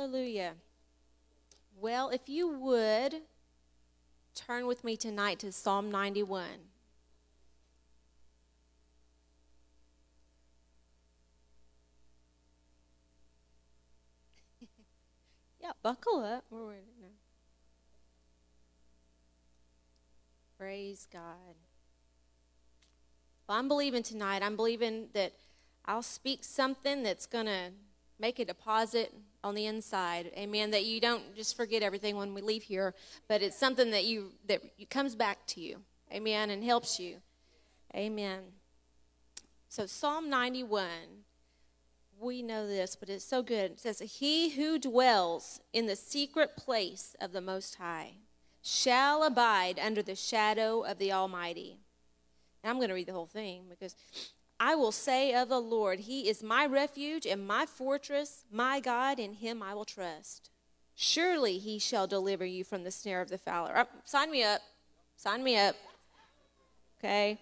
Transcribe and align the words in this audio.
Hallelujah. 0.00 0.54
Well, 1.78 2.08
if 2.08 2.26
you 2.26 2.48
would 2.48 3.16
turn 4.34 4.66
with 4.66 4.82
me 4.82 4.96
tonight 4.96 5.38
to 5.40 5.52
Psalm 5.52 5.90
91. 5.90 6.46
yeah, 15.60 15.72
buckle 15.82 16.24
up. 16.24 16.46
We're 16.48 16.66
waiting 16.68 16.84
now. 17.02 17.08
Praise 20.56 21.06
God. 21.12 21.56
Well, 23.46 23.58
I'm 23.58 23.68
believing 23.68 24.02
tonight. 24.02 24.42
I'm 24.42 24.56
believing 24.56 25.08
that 25.12 25.34
I'll 25.84 26.00
speak 26.00 26.42
something 26.42 27.02
that's 27.02 27.26
going 27.26 27.44
to 27.44 27.72
make 28.18 28.38
a 28.38 28.46
deposit 28.46 29.12
on 29.42 29.54
the 29.54 29.66
inside. 29.66 30.30
Amen. 30.36 30.70
That 30.70 30.84
you 30.84 31.00
don't 31.00 31.34
just 31.34 31.56
forget 31.56 31.82
everything 31.82 32.16
when 32.16 32.34
we 32.34 32.42
leave 32.42 32.62
here, 32.62 32.94
but 33.28 33.42
it's 33.42 33.58
something 33.58 33.90
that 33.90 34.04
you 34.04 34.32
that 34.46 34.62
comes 34.90 35.14
back 35.14 35.46
to 35.48 35.60
you. 35.60 35.80
Amen. 36.12 36.50
And 36.50 36.62
helps 36.64 36.98
you. 36.98 37.16
Amen. 37.94 38.40
So 39.68 39.86
Psalm 39.86 40.28
91 40.28 40.88
we 42.20 42.42
know 42.42 42.66
this, 42.66 42.96
but 42.96 43.08
it's 43.08 43.24
so 43.24 43.42
good. 43.42 43.72
It 43.72 43.80
says, 43.80 44.00
He 44.00 44.50
who 44.50 44.78
dwells 44.78 45.60
in 45.72 45.86
the 45.86 45.96
secret 45.96 46.56
place 46.56 47.16
of 47.20 47.32
the 47.32 47.40
Most 47.40 47.76
High 47.76 48.12
shall 48.62 49.22
abide 49.22 49.78
under 49.78 50.02
the 50.02 50.14
shadow 50.14 50.82
of 50.82 50.98
the 50.98 51.12
Almighty. 51.12 51.78
I'm 52.62 52.76
going 52.76 52.88
to 52.88 52.94
read 52.94 53.06
the 53.06 53.14
whole 53.14 53.26
thing 53.26 53.64
because 53.70 53.96
I 54.62 54.74
will 54.74 54.92
say 54.92 55.32
of 55.34 55.48
the 55.48 55.58
Lord, 55.58 56.00
He 56.00 56.28
is 56.28 56.42
my 56.42 56.66
refuge 56.66 57.26
and 57.26 57.46
my 57.46 57.64
fortress, 57.64 58.44
my 58.52 58.78
God, 58.78 59.18
in 59.18 59.32
Him 59.32 59.62
I 59.62 59.72
will 59.72 59.86
trust. 59.86 60.50
Surely 60.94 61.56
He 61.56 61.78
shall 61.78 62.06
deliver 62.06 62.44
you 62.44 62.62
from 62.62 62.84
the 62.84 62.90
snare 62.90 63.22
of 63.22 63.30
the 63.30 63.38
fowler. 63.38 63.72
Oh, 63.74 63.86
sign 64.04 64.30
me 64.30 64.44
up. 64.44 64.60
Sign 65.16 65.42
me 65.42 65.56
up. 65.56 65.76
Okay? 66.98 67.40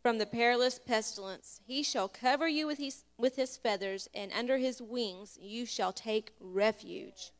From 0.00 0.18
the 0.18 0.26
perilous 0.26 0.78
pestilence. 0.78 1.60
He 1.66 1.82
shall 1.82 2.06
cover 2.06 2.46
you 2.46 2.68
with 2.68 2.78
his, 2.78 3.02
with 3.18 3.34
his 3.34 3.56
feathers, 3.56 4.08
and 4.14 4.30
under 4.32 4.58
His 4.58 4.80
wings 4.80 5.36
you 5.42 5.66
shall 5.66 5.92
take 5.92 6.32
refuge. 6.40 7.32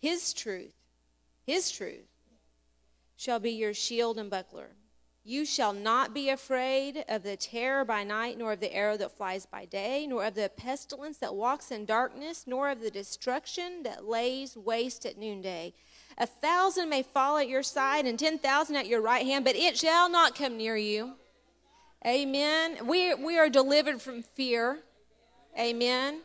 His 0.00 0.32
truth, 0.32 0.74
His 1.46 1.70
truth, 1.70 2.08
shall 3.16 3.38
be 3.38 3.50
your 3.50 3.74
shield 3.74 4.18
and 4.18 4.30
buckler. 4.30 4.70
You 5.24 5.44
shall 5.44 5.72
not 5.72 6.12
be 6.12 6.30
afraid 6.30 7.04
of 7.08 7.22
the 7.22 7.36
terror 7.36 7.84
by 7.84 8.02
night, 8.02 8.38
nor 8.38 8.54
of 8.54 8.60
the 8.60 8.74
arrow 8.74 8.96
that 8.96 9.16
flies 9.16 9.46
by 9.46 9.66
day, 9.66 10.04
nor 10.08 10.24
of 10.24 10.34
the 10.34 10.50
pestilence 10.56 11.18
that 11.18 11.36
walks 11.36 11.70
in 11.70 11.84
darkness, 11.84 12.44
nor 12.44 12.68
of 12.70 12.80
the 12.80 12.90
destruction 12.90 13.84
that 13.84 14.04
lays 14.04 14.56
waste 14.56 15.06
at 15.06 15.16
noonday. 15.16 15.74
A 16.18 16.26
thousand 16.26 16.88
may 16.88 17.04
fall 17.04 17.38
at 17.38 17.48
your 17.48 17.62
side 17.62 18.04
and 18.04 18.18
ten 18.18 18.36
thousand 18.36 18.74
at 18.74 18.88
your 18.88 19.00
right 19.00 19.24
hand, 19.24 19.44
but 19.44 19.54
it 19.54 19.78
shall 19.78 20.10
not 20.10 20.34
come 20.34 20.56
near 20.56 20.76
you. 20.76 21.12
Amen. 22.04 22.84
We, 22.84 23.14
we 23.14 23.38
are 23.38 23.48
delivered 23.48 24.02
from 24.02 24.22
fear. 24.22 24.80
Amen. 25.56 26.22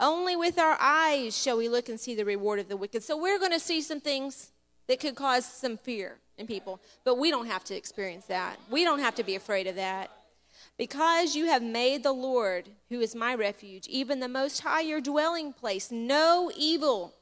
Only 0.00 0.36
with 0.36 0.58
our 0.58 0.78
eyes 0.80 1.36
shall 1.36 1.58
we 1.58 1.68
look 1.68 1.90
and 1.90 2.00
see 2.00 2.14
the 2.14 2.24
reward 2.24 2.60
of 2.60 2.68
the 2.68 2.78
wicked. 2.78 3.02
So 3.02 3.20
we're 3.20 3.38
going 3.38 3.52
to 3.52 3.60
see 3.60 3.82
some 3.82 4.00
things 4.00 4.52
that 4.86 5.00
could 5.00 5.16
cause 5.16 5.44
some 5.44 5.76
fear 5.76 6.16
in 6.38 6.46
people. 6.46 6.80
But 7.04 7.18
we 7.18 7.30
don't 7.30 7.46
have 7.46 7.64
to 7.64 7.76
experience 7.76 8.26
that. 8.26 8.58
We 8.70 8.84
don't 8.84 9.00
have 9.00 9.14
to 9.16 9.22
be 9.22 9.34
afraid 9.34 9.66
of 9.66 9.76
that. 9.76 10.10
Because 10.76 11.34
you 11.34 11.46
have 11.46 11.62
made 11.62 12.02
the 12.02 12.12
Lord, 12.12 12.68
who 12.88 13.00
is 13.00 13.14
my 13.14 13.34
refuge, 13.34 13.86
even 13.88 14.20
the 14.20 14.28
Most 14.28 14.60
High 14.60 14.82
your 14.82 15.00
dwelling 15.00 15.52
place, 15.52 15.90
no 15.90 16.50
evil 16.56 17.14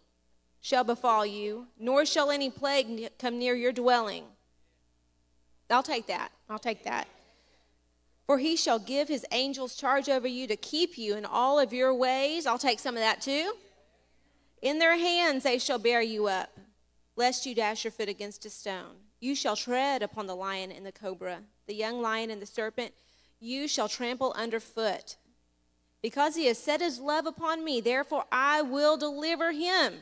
shall 0.61 0.85
befall 0.85 1.25
you, 1.25 1.67
nor 1.79 2.05
shall 2.05 2.31
any 2.31 2.51
plague 2.51 3.11
come 3.19 3.39
near 3.39 3.55
your 3.55 3.73
dwelling. 3.73 4.25
I'll 5.71 5.83
take 5.83 6.07
that. 6.07 6.31
I'll 6.49 6.59
take 6.59 6.85
that. 6.85 7.09
For 8.27 8.39
he 8.39 8.57
shall 8.57 8.79
give 8.79 9.09
his 9.09 9.25
angels 9.31 9.77
charge 9.77 10.09
over 10.09 10.27
you 10.27 10.47
to 10.49 10.57
keep 10.57 10.99
you 10.99 11.17
in 11.17 11.25
all 11.25 11.59
of 11.59 11.73
your 11.73 11.95
ways. 11.95 12.47
I'll 12.47 12.59
take 12.59 12.81
some 12.81 12.97
of 12.97 13.01
that 13.01 13.21
too. 13.21 13.55
In 14.63 14.79
their 14.79 14.97
hands 14.97 15.45
they 15.45 15.59
shall 15.59 15.79
bear 15.79 16.03
you 16.03 16.27
up, 16.27 16.51
lest 17.15 17.47
you 17.47 17.55
dash 17.55 17.85
your 17.85 17.93
foot 17.93 18.09
against 18.09 18.45
a 18.45 18.51
stone. 18.51 18.97
You 19.21 19.35
shall 19.35 19.57
tread 19.57 20.03
upon 20.03 20.27
the 20.27 20.37
lion 20.37 20.71
and 20.71 20.85
the 20.85 20.93
cobra, 20.93 21.41
the 21.67 21.75
young 21.75 22.01
lion 22.03 22.31
and 22.31 22.41
the 22.41 22.47
serpent, 22.47 22.93
you 23.41 23.69
shall 23.69 23.89
trample 23.89 24.33
underfoot. 24.37 25.17
Because 26.03 26.37
he 26.37 26.47
has 26.47 26.59
set 26.59 26.81
his 26.81 27.01
love 27.01 27.27
upon 27.27 27.65
me, 27.65 27.81
therefore 27.81 28.25
I 28.31 28.63
will 28.63 28.97
deliver 28.97 29.53
him. 29.53 29.95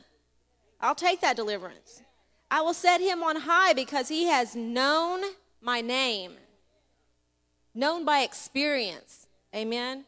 I'll 0.80 0.94
take 0.94 1.20
that 1.20 1.36
deliverance. 1.36 2.02
I 2.50 2.60
will 2.60 2.74
set 2.74 3.00
him 3.00 3.22
on 3.22 3.36
high 3.36 3.72
because 3.72 4.08
he 4.08 4.24
has 4.26 4.54
known 4.54 5.22
my 5.60 5.80
name, 5.80 6.32
known 7.74 8.04
by 8.04 8.20
experience. 8.20 9.26
Amen. 9.54 10.04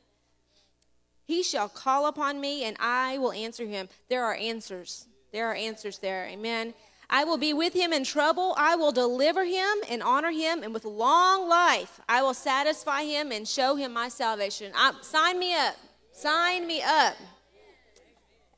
He 1.25 1.43
shall 1.43 1.69
call 1.69 2.07
upon 2.07 2.41
me 2.41 2.65
and 2.65 2.77
I 2.79 3.19
will 3.19 3.33
answer 3.33 3.67
him. 3.67 3.89
There 4.09 4.25
are 4.25 4.35
answers. 4.35 5.07
There 5.33 5.51
are 5.51 5.55
answers 5.55 5.99
there. 5.99 6.27
Amen. 6.27 6.75
I 7.09 7.25
will 7.25 7.39
be 7.39 7.53
with 7.53 7.73
him 7.73 7.93
in 7.93 8.05
trouble. 8.05 8.55
I 8.57 8.75
will 8.77 8.93
deliver 8.93 9.45
him 9.45 9.79
and 9.89 10.03
honor 10.03 10.31
him, 10.31 10.63
and 10.63 10.75
with 10.75 10.85
long 10.85 11.49
life 11.49 12.01
I 12.09 12.23
will 12.23 12.35
satisfy 12.35 13.05
him 13.05 13.31
and 13.31 13.47
show 13.47 13.77
him 13.77 13.93
my 13.93 14.09
salvation. 14.09 14.73
I, 14.75 14.93
sign 15.03 15.39
me 15.39 15.55
up. 15.55 15.77
Sign 16.13 16.67
me 16.67 16.83
up. 16.83 17.17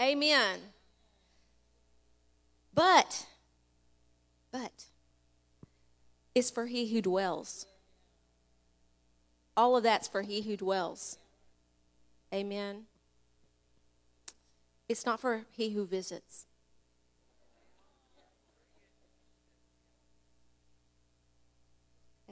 Amen. 0.01 0.61
But, 2.73 3.27
but, 4.53 4.85
it's 6.35 6.51
for 6.51 6.67
he 6.67 6.93
who 6.95 7.03
dwells. 7.03 7.67
All 9.57 9.77
of 9.77 9.83
that's 9.83 10.07
for 10.07 10.23
he 10.23 10.43
who 10.43 10.57
dwells. 10.57 11.19
Amen. 12.33 12.85
It's 14.89 15.05
not 15.05 15.19
for 15.19 15.47
he 15.51 15.71
who 15.71 15.85
visits. 15.85 16.47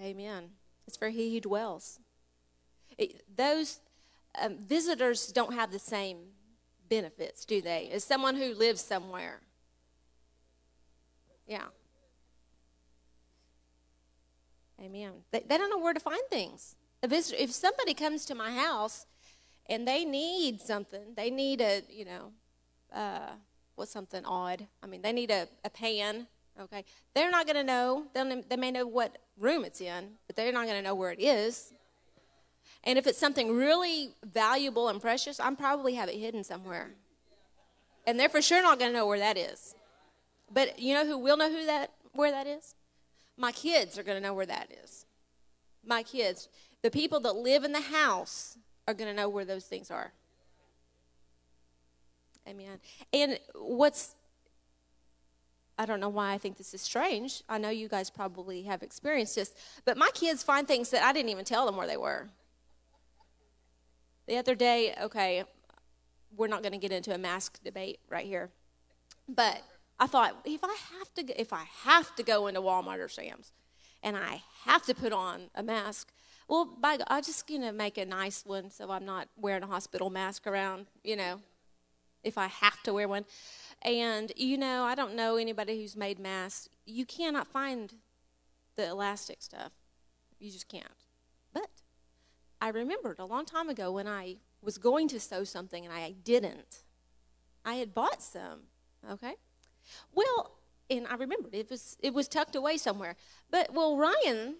Amen. 0.01 0.51
It's 0.87 0.97
for 0.97 1.09
he 1.09 1.34
who 1.34 1.41
dwells. 1.41 2.01
It, 2.99 3.23
those 3.34 3.81
um, 4.41 4.59
visitors 4.59 5.29
don't 5.29 5.55
have 5.55 5.73
the 5.73 5.79
same 5.79 6.19
benefits, 6.89 7.45
do 7.45 7.61
they? 7.61 7.91
As 7.93 8.05
someone 8.05 8.37
who 8.37 8.55
lives 8.55 8.81
somewhere. 8.81 9.41
Yeah. 11.47 11.65
Amen. 14.81 15.12
They, 15.31 15.43
they 15.47 15.59
don't 15.59 15.71
know 15.71 15.79
where 15.79 15.95
to 15.95 16.01
find 16.01 16.21
things. 16.31 16.77
A 17.03 17.09
visitor, 17.09 17.37
if 17.41 17.53
somebody 17.53 17.95
comes 17.95 18.25
to 18.27 18.34
my 18.34 18.53
house 18.53 19.07
and 19.69 19.87
they 19.87 20.05
need 20.05 20.61
something, 20.61 21.15
they 21.17 21.31
need 21.31 21.61
a, 21.61 21.83
you 21.89 22.05
know, 22.05 22.33
uh, 22.93 23.31
what's 23.75 23.91
something 23.91 24.25
odd? 24.25 24.67
I 24.83 24.87
mean, 24.87 25.03
they 25.03 25.13
need 25.13 25.31
a, 25.31 25.49
a 25.65 25.71
pan 25.71 26.27
Okay, 26.61 26.84
they're 27.15 27.31
not 27.31 27.47
going 27.47 27.56
to 27.56 27.65
know. 27.65 28.06
They'll, 28.15 28.43
they 28.49 28.56
may 28.56 28.71
know 28.71 28.87
what 28.87 29.19
room 29.39 29.65
it's 29.65 29.81
in, 29.81 30.12
but 30.27 30.37
they're 30.37 30.53
not 30.53 30.65
going 30.65 30.78
to 30.78 30.83
know 30.83 30.94
where 30.94 31.12
it 31.12 31.21
is. 31.21 31.72
And 32.84 32.99
if 32.99 33.06
it's 33.06 33.19
something 33.19 33.55
really 33.55 34.15
valuable 34.25 34.89
and 34.89 35.00
precious, 35.00 35.39
I'm 35.39 35.56
probably 35.56 35.95
have 35.95 36.09
it 36.09 36.16
hidden 36.16 36.45
somewhere. 36.45 36.93
And 38.06 38.19
they're 38.19 38.28
for 38.28 38.41
sure 38.41 38.62
not 38.62 38.78
going 38.78 38.93
to 38.93 38.97
know 38.97 39.06
where 39.06 39.19
that 39.19 39.37
is. 39.37 39.75
But 40.53 40.78
you 40.78 40.95
know 40.95 41.05
who 41.05 41.19
will 41.19 41.37
know 41.37 41.50
who 41.50 41.66
that 41.66 41.93
where 42.12 42.31
that 42.31 42.47
is? 42.47 42.75
My 43.37 43.53
kids 43.53 43.99
are 43.99 44.03
going 44.03 44.16
to 44.16 44.27
know 44.27 44.33
where 44.33 44.47
that 44.47 44.72
is. 44.84 45.05
My 45.84 46.03
kids, 46.03 46.49
the 46.83 46.91
people 46.91 47.21
that 47.21 47.37
live 47.37 47.65
in 47.65 47.72
the 47.72 47.81
house 47.81 48.56
are 48.89 48.95
going 48.95 49.11
to 49.11 49.16
know 49.16 49.28
where 49.28 49.45
those 49.45 49.65
things 49.65 49.91
are. 49.91 50.12
Amen. 52.49 52.78
And 53.12 53.39
what's 53.55 54.15
I 55.78 55.84
don't 55.84 56.01
know 56.01 56.09
why 56.09 56.33
I 56.33 56.39
think 56.39 56.57
this 56.57 56.73
is 56.73 56.81
strange. 56.81 57.43
I 57.49 57.59
know 57.59 57.69
you 57.69 57.89
guys 57.89 58.09
probably 58.09 58.63
have 58.63 58.83
experienced 58.83 59.34
this, 59.34 59.55
but 59.84 59.97
my 59.97 60.09
kids 60.15 60.43
find 60.43 60.67
things 60.67 60.91
that 60.91 61.03
I 61.03 61.13
didn't 61.13 61.28
even 61.28 61.45
tell 61.45 61.67
them 61.67 61.77
where 61.77 61.87
they 61.87 61.99
were. 61.99 62.28
The 64.27 64.39
other 64.39 64.55
day, 64.55 64.95
okay, 65.03 65.45
we're 66.34 66.49
not 66.49 66.63
going 66.63 66.73
to 66.73 66.78
get 66.78 66.93
into 66.93 67.15
a 67.15 67.19
mask 67.19 67.63
debate 67.63 68.01
right 68.09 68.27
here, 68.27 68.51
but 69.28 69.63
I 70.01 70.07
thought 70.07 70.37
if 70.45 70.65
I 70.65 70.75
have 70.99 71.15
to, 71.15 71.41
if 71.41 71.53
I 71.53 71.65
have 71.84 72.15
to 72.17 72.23
go 72.23 72.47
into 72.47 72.61
Walmart 72.61 72.99
or 72.99 73.09
Sam's, 73.09 73.53
and 74.03 74.17
I 74.17 74.43
have 74.65 74.83
to 74.87 74.95
put 74.95 75.13
on 75.13 75.51
a 75.55 75.63
mask, 75.63 76.13
well, 76.49 76.65
by 76.65 76.99
I'll 77.09 77.23
just 77.23 77.49
you 77.51 77.59
know 77.59 77.73
make 77.73 77.99
a 77.99 78.05
nice 78.05 78.45
one 78.45 78.71
so 78.71 78.91
I'm 78.91 79.05
not 79.05 79.28
wearing 79.37 79.63
a 79.63 79.67
hospital 79.67 80.11
mask 80.11 80.47
around. 80.47 80.87
You 81.03 81.17
know, 81.17 81.41
if 82.27 82.37
I 82.37 82.49
have 82.49 82.83
to 82.83 82.93
wear 82.93 83.09
one. 83.09 83.25
And, 83.83 84.33
you 84.37 84.59
know, 84.59 84.84
I 84.84 84.95
don't 84.95 85.15
know 85.15 85.37
anybody 85.37 85.81
who's 85.81 85.97
made 85.97 86.19
masks. 86.19 86.69
You 86.84 87.05
cannot 87.07 87.47
find 87.47 87.95
the 88.77 88.89
elastic 88.89 89.43
stuff. 89.43 89.73
You 90.39 90.51
just 90.51 90.69
can't. 90.69 90.84
But 91.53 91.71
I 92.61 92.69
remembered 92.69 93.19
a 93.19 93.25
long 93.25 93.45
time 93.45 93.69
ago 93.69 93.93
when 93.93 94.07
I 94.07 94.37
was 94.63 94.78
going 94.78 95.09
to 95.09 95.21
sew 95.21 95.45
something 95.45 95.84
and 95.84 95.95
I 95.95 96.11
didn't. 96.11 96.83
I 97.65 97.75
had 97.77 97.95
bought 97.95 98.23
some. 98.23 98.61
Okay. 99.11 99.34
Well, 100.13 100.59
and 100.91 101.07
I 101.09 101.15
remembered 101.15 101.55
it 101.55 101.71
was 101.71 101.97
it 102.01 102.15
was 102.15 102.28
tucked 102.28 102.57
away 102.57 102.77
somewhere. 102.77 103.17
But 103.51 103.73
well, 103.73 103.97
Ryan, 103.97 104.57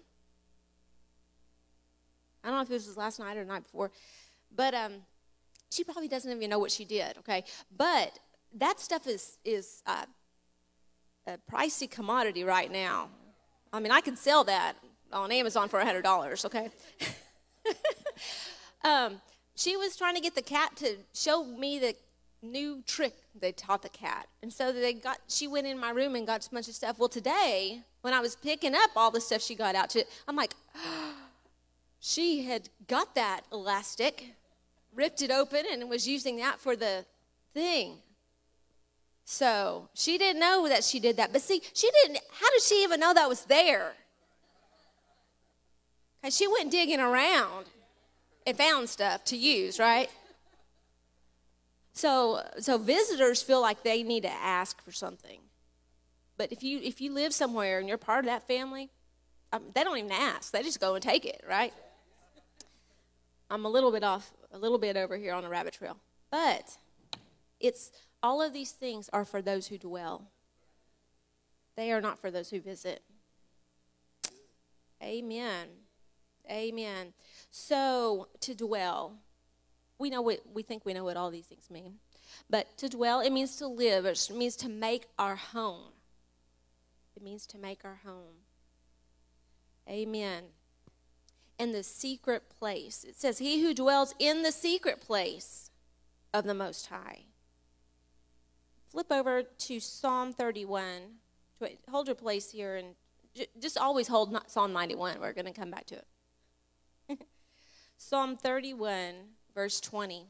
I 2.43 2.49
don't 2.49 2.57
know 2.57 2.61
if 2.61 2.69
it 2.69 2.73
was 2.73 2.97
last 2.97 3.19
night 3.19 3.37
or 3.37 3.43
the 3.43 3.51
night 3.51 3.63
before, 3.63 3.91
but 4.53 4.73
um, 4.73 4.93
she 5.69 5.83
probably 5.83 6.07
doesn't 6.07 6.31
even 6.31 6.49
know 6.49 6.59
what 6.59 6.71
she 6.71 6.85
did. 6.85 7.17
Okay, 7.19 7.43
but 7.75 8.19
that 8.55 8.79
stuff 8.79 9.07
is 9.07 9.37
is 9.43 9.81
uh, 9.85 10.05
a 11.27 11.37
pricey 11.51 11.89
commodity 11.89 12.43
right 12.43 12.71
now. 12.71 13.09
I 13.71 13.79
mean, 13.79 13.91
I 13.91 14.01
can 14.01 14.15
sell 14.15 14.43
that 14.45 14.73
on 15.11 15.31
Amazon 15.31 15.69
for 15.69 15.79
a 15.79 15.85
hundred 15.85 16.03
dollars. 16.03 16.45
Okay. 16.45 16.69
um, 18.83 19.21
she 19.55 19.75
was 19.75 19.95
trying 19.97 20.15
to 20.15 20.21
get 20.21 20.35
the 20.35 20.41
cat 20.41 20.75
to 20.77 20.97
show 21.13 21.43
me 21.43 21.79
the 21.79 21.95
new 22.41 22.83
trick 22.85 23.13
they 23.39 23.51
taught 23.51 23.81
the 23.81 23.89
cat. 23.89 24.27
And 24.41 24.51
so 24.51 24.71
they 24.71 24.93
got 24.93 25.19
she 25.27 25.47
went 25.47 25.67
in 25.67 25.79
my 25.79 25.91
room 25.91 26.15
and 26.15 26.25
got 26.25 26.45
a 26.45 26.49
bunch 26.49 26.67
of 26.67 26.75
stuff. 26.75 26.99
Well, 26.99 27.09
today, 27.09 27.81
when 28.01 28.13
I 28.13 28.19
was 28.19 28.35
picking 28.35 28.75
up 28.75 28.91
all 28.95 29.11
the 29.11 29.21
stuff 29.21 29.41
she 29.41 29.55
got 29.55 29.75
out 29.75 29.89
to, 29.91 30.03
I'm 30.27 30.35
like, 30.35 30.53
oh, 30.75 31.13
she 31.99 32.43
had 32.43 32.69
got 32.87 33.15
that 33.15 33.41
elastic, 33.51 34.33
ripped 34.95 35.21
it 35.21 35.31
open, 35.31 35.65
and 35.69 35.89
was 35.89 36.07
using 36.07 36.37
that 36.37 36.59
for 36.59 36.75
the 36.75 37.05
thing. 37.53 37.97
So 39.29 39.89
she 39.93 40.17
didn't 40.17 40.39
know 40.39 40.69
that 40.69 40.85
she 40.85 41.01
did 41.01 41.17
that. 41.17 41.33
But 41.33 41.41
see, 41.41 41.61
she 41.73 41.91
didn't, 41.91 42.19
how 42.39 42.49
did 42.49 42.61
she 42.61 42.81
even 42.83 43.01
know 43.01 43.13
that 43.13 43.27
was 43.27 43.43
there? 43.43 43.91
Because 46.21 46.33
she 46.33 46.47
went 46.47 46.71
digging 46.71 47.01
around 47.01 47.65
and 48.45 48.57
found 48.57 48.87
stuff 48.87 49.25
to 49.25 49.35
use, 49.35 49.79
right? 49.79 50.09
So, 51.91 52.41
so 52.59 52.77
visitors 52.77 53.43
feel 53.43 53.59
like 53.59 53.83
they 53.83 54.01
need 54.01 54.23
to 54.23 54.31
ask 54.31 54.81
for 54.81 54.93
something. 54.93 55.41
But 56.37 56.53
if 56.53 56.63
you 56.63 56.79
if 56.79 57.01
you 57.01 57.11
live 57.11 57.33
somewhere 57.33 57.79
and 57.79 57.89
you're 57.89 57.97
part 57.97 58.19
of 58.19 58.25
that 58.27 58.47
family, 58.47 58.91
um, 59.51 59.63
they 59.75 59.83
don't 59.83 59.97
even 59.97 60.11
ask. 60.13 60.53
They 60.53 60.63
just 60.63 60.79
go 60.79 60.93
and 60.95 61.03
take 61.03 61.25
it, 61.25 61.43
right? 61.45 61.73
I'm 63.49 63.65
a 63.65 63.69
little 63.69 63.91
bit 63.91 64.05
off, 64.05 64.31
a 64.53 64.57
little 64.57 64.77
bit 64.77 64.95
over 64.95 65.17
here 65.17 65.33
on 65.33 65.43
a 65.43 65.49
rabbit 65.49 65.73
trail, 65.73 65.97
but 66.31 66.77
it's 67.59 67.91
all 68.21 68.41
of 68.41 68.53
these 68.53 68.71
things 68.71 69.09
are 69.13 69.25
for 69.25 69.41
those 69.41 69.67
who 69.67 69.77
dwell. 69.77 70.29
They 71.75 71.91
are 71.91 72.01
not 72.01 72.19
for 72.19 72.31
those 72.31 72.49
who 72.49 72.59
visit. 72.59 73.03
Amen. 75.01 75.67
Amen. 76.49 77.13
So 77.51 78.29
to 78.41 78.55
dwell, 78.55 79.13
we 79.99 80.09
know 80.09 80.21
what 80.21 80.41
we 80.53 80.63
think 80.63 80.85
we 80.85 80.93
know 80.93 81.03
what 81.03 81.17
all 81.17 81.29
these 81.29 81.45
things 81.45 81.69
mean. 81.69 81.95
But 82.49 82.77
to 82.77 82.89
dwell, 82.89 83.19
it 83.19 83.31
means 83.31 83.55
to 83.57 83.67
live, 83.67 84.05
it 84.05 84.29
means 84.33 84.55
to 84.57 84.69
make 84.69 85.07
our 85.17 85.35
home. 85.35 85.91
It 87.15 87.23
means 87.23 87.45
to 87.47 87.57
make 87.57 87.83
our 87.83 87.99
home. 88.05 88.43
Amen. 89.89 90.43
In 91.57 91.71
the 91.71 91.83
secret 91.83 92.43
place. 92.59 93.03
It 93.03 93.15
says, 93.15 93.39
He 93.39 93.63
who 93.63 93.73
dwells 93.73 94.13
in 94.19 94.43
the 94.43 94.51
secret 94.51 95.01
place 95.01 95.71
of 96.33 96.43
the 96.43 96.53
Most 96.53 96.87
High. 96.87 97.23
Flip 98.89 99.11
over 99.11 99.43
to 99.43 99.79
Psalm 99.79 100.33
31. 100.33 100.83
Hold 101.89 102.07
your 102.07 102.15
place 102.15 102.51
here 102.51 102.77
and 102.77 102.95
just 103.59 103.77
always 103.77 104.07
hold 104.07 104.37
Psalm 104.47 104.73
91. 104.73 105.19
We're 105.19 105.33
going 105.33 105.45
to 105.45 105.51
come 105.51 105.71
back 105.71 105.85
to 105.87 105.95
it. 107.09 107.19
Psalm 107.97 108.37
31 108.37 109.13
verse 109.57 109.81
20. 109.81 110.27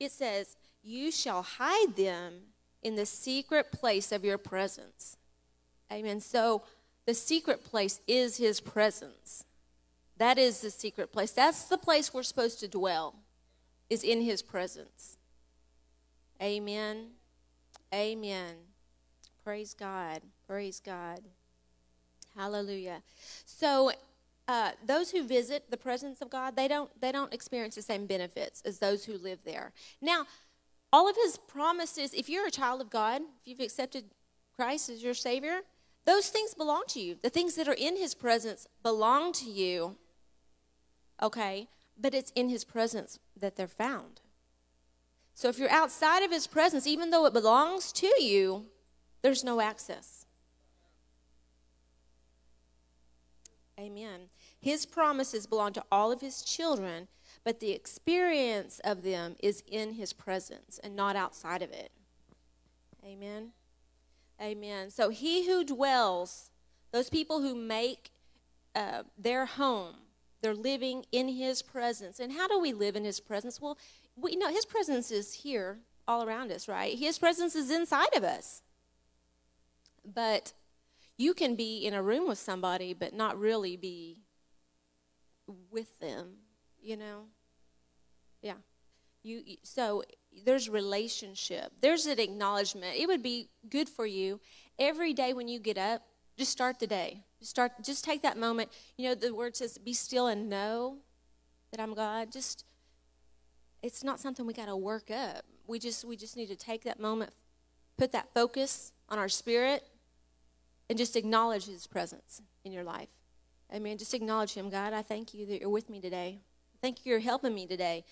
It 0.00 0.10
says, 0.10 0.56
You 0.82 1.12
shall 1.12 1.42
hide 1.42 1.94
them 1.96 2.34
in 2.82 2.96
the 2.96 3.06
secret 3.06 3.70
place 3.70 4.10
of 4.10 4.24
your 4.24 4.36
presence. 4.38 5.16
Amen. 5.92 6.20
So 6.20 6.62
the 7.06 7.14
secret 7.14 7.64
place 7.64 8.00
is 8.08 8.36
his 8.36 8.60
presence. 8.60 9.44
That 10.18 10.38
is 10.38 10.60
the 10.60 10.70
secret 10.70 11.12
place. 11.12 11.30
That's 11.30 11.64
the 11.64 11.78
place 11.78 12.12
we're 12.12 12.24
supposed 12.24 12.58
to 12.60 12.68
dwell, 12.68 13.14
is 13.88 14.02
in 14.02 14.22
his 14.22 14.42
presence. 14.42 15.18
Amen. 16.42 17.10
Amen. 17.94 18.54
Praise 19.44 19.74
God. 19.74 20.22
Praise 20.46 20.80
God. 20.84 21.20
Hallelujah. 22.36 23.02
So 23.44 23.92
uh, 24.48 24.72
those 24.84 25.12
who 25.12 25.22
visit 25.22 25.70
the 25.70 25.76
presence 25.76 26.20
of 26.20 26.30
God, 26.30 26.56
they 26.56 26.66
don't 26.66 26.90
they 27.00 27.12
don't 27.12 27.32
experience 27.32 27.76
the 27.76 27.82
same 27.82 28.06
benefits 28.06 28.60
as 28.64 28.78
those 28.78 29.04
who 29.04 29.16
live 29.18 29.38
there. 29.44 29.72
Now, 30.00 30.26
all 30.92 31.08
of 31.08 31.16
His 31.16 31.38
promises. 31.38 32.12
If 32.12 32.28
you're 32.28 32.46
a 32.46 32.50
child 32.50 32.80
of 32.80 32.90
God, 32.90 33.22
if 33.22 33.46
you've 33.46 33.60
accepted 33.60 34.06
Christ 34.54 34.90
as 34.90 35.02
your 35.02 35.14
Savior, 35.14 35.60
those 36.04 36.28
things 36.28 36.54
belong 36.54 36.82
to 36.88 37.00
you. 37.00 37.16
The 37.22 37.30
things 37.30 37.54
that 37.54 37.68
are 37.68 37.72
in 37.74 37.96
His 37.96 38.14
presence 38.14 38.66
belong 38.82 39.32
to 39.34 39.44
you. 39.44 39.96
Okay, 41.22 41.68
but 41.98 42.14
it's 42.14 42.32
in 42.34 42.48
His 42.48 42.64
presence 42.64 43.18
that 43.38 43.56
they're 43.56 43.68
found. 43.68 44.20
So 45.34 45.48
if 45.48 45.58
you're 45.58 45.70
outside 45.70 46.22
of 46.22 46.30
His 46.30 46.46
presence, 46.46 46.86
even 46.86 47.10
though 47.10 47.26
it 47.26 47.32
belongs 47.32 47.92
to 47.92 48.22
you, 48.22 48.66
there's 49.22 49.44
no 49.44 49.60
access. 49.60 50.22
Amen. 53.78 54.28
His 54.60 54.86
promises 54.86 55.46
belong 55.46 55.72
to 55.72 55.84
all 55.90 56.12
of 56.12 56.20
his 56.20 56.42
children, 56.42 57.08
but 57.42 57.58
the 57.58 57.72
experience 57.72 58.80
of 58.84 59.02
them 59.02 59.34
is 59.40 59.62
in 59.66 59.94
his 59.94 60.12
presence 60.12 60.78
and 60.84 60.94
not 60.94 61.16
outside 61.16 61.62
of 61.62 61.70
it. 61.72 61.90
Amen. 63.04 63.50
Amen. 64.40 64.90
So 64.90 65.08
he 65.08 65.46
who 65.46 65.64
dwells, 65.64 66.50
those 66.92 67.10
people 67.10 67.40
who 67.40 67.56
make 67.56 68.12
uh, 68.74 69.02
their 69.18 69.46
home, 69.46 69.96
they're 70.42 70.54
living 70.54 71.04
in 71.10 71.28
his 71.28 71.62
presence. 71.62 72.20
And 72.20 72.32
how 72.32 72.46
do 72.46 72.60
we 72.60 72.72
live 72.72 72.94
in 72.94 73.04
his 73.04 73.20
presence? 73.20 73.60
Well, 73.60 73.78
we 74.16 74.36
know 74.36 74.48
his 74.48 74.66
presence 74.66 75.10
is 75.10 75.32
here 75.32 75.78
all 76.06 76.22
around 76.24 76.52
us, 76.52 76.68
right? 76.68 76.98
His 76.98 77.18
presence 77.18 77.54
is 77.54 77.70
inside 77.70 78.14
of 78.16 78.24
us. 78.24 78.62
But 80.04 80.52
you 81.16 81.34
can 81.34 81.54
be 81.54 81.86
in 81.86 81.94
a 81.94 82.02
room 82.02 82.26
with 82.28 82.38
somebody 82.38 82.94
but 82.94 83.14
not 83.14 83.38
really 83.38 83.76
be 83.76 84.22
with 85.70 85.98
them, 86.00 86.38
you 86.80 86.96
know? 86.96 87.26
Yeah. 88.40 88.54
You 89.22 89.42
so 89.62 90.02
there's 90.44 90.68
relationship. 90.68 91.72
There's 91.80 92.06
an 92.06 92.18
acknowledgement. 92.18 92.96
It 92.96 93.06
would 93.06 93.22
be 93.22 93.50
good 93.68 93.88
for 93.88 94.06
you 94.06 94.40
every 94.78 95.12
day 95.12 95.32
when 95.32 95.46
you 95.46 95.60
get 95.60 95.78
up, 95.78 96.02
just 96.36 96.50
start 96.50 96.80
the 96.80 96.86
day. 96.86 97.24
Start 97.40 97.72
just 97.82 98.04
take 98.04 98.22
that 98.22 98.36
moment. 98.36 98.70
You 98.96 99.08
know 99.08 99.14
the 99.14 99.32
word 99.32 99.56
says 99.56 99.78
be 99.78 99.92
still 99.92 100.26
and 100.26 100.48
know 100.48 100.98
that 101.70 101.80
I'm 101.80 101.94
God. 101.94 102.32
Just 102.32 102.64
it's 103.82 104.04
not 104.04 104.20
something 104.20 104.46
we 104.46 104.52
got 104.52 104.66
to 104.66 104.76
work 104.76 105.10
up. 105.10 105.44
We 105.66 105.78
just 105.78 106.04
we 106.04 106.16
just 106.16 106.36
need 106.36 106.48
to 106.48 106.56
take 106.56 106.84
that 106.84 107.00
moment, 107.00 107.32
put 107.98 108.12
that 108.12 108.32
focus 108.32 108.92
on 109.08 109.18
our 109.18 109.28
spirit 109.28 109.84
and 110.88 110.98
just 110.98 111.16
acknowledge 111.16 111.66
his 111.66 111.86
presence 111.86 112.42
in 112.64 112.72
your 112.72 112.84
life. 112.84 113.08
Amen. 113.74 113.98
Just 113.98 114.14
acknowledge 114.14 114.54
him. 114.54 114.68
God, 114.70 114.92
I 114.92 115.02
thank 115.02 115.34
you 115.34 115.46
that 115.46 115.60
you're 115.60 115.70
with 115.70 115.88
me 115.88 116.00
today. 116.00 116.40
Thank 116.82 117.04
you 117.04 117.10
you're 117.10 117.20
helping 117.20 117.54
me 117.54 117.66
today. 117.66 118.04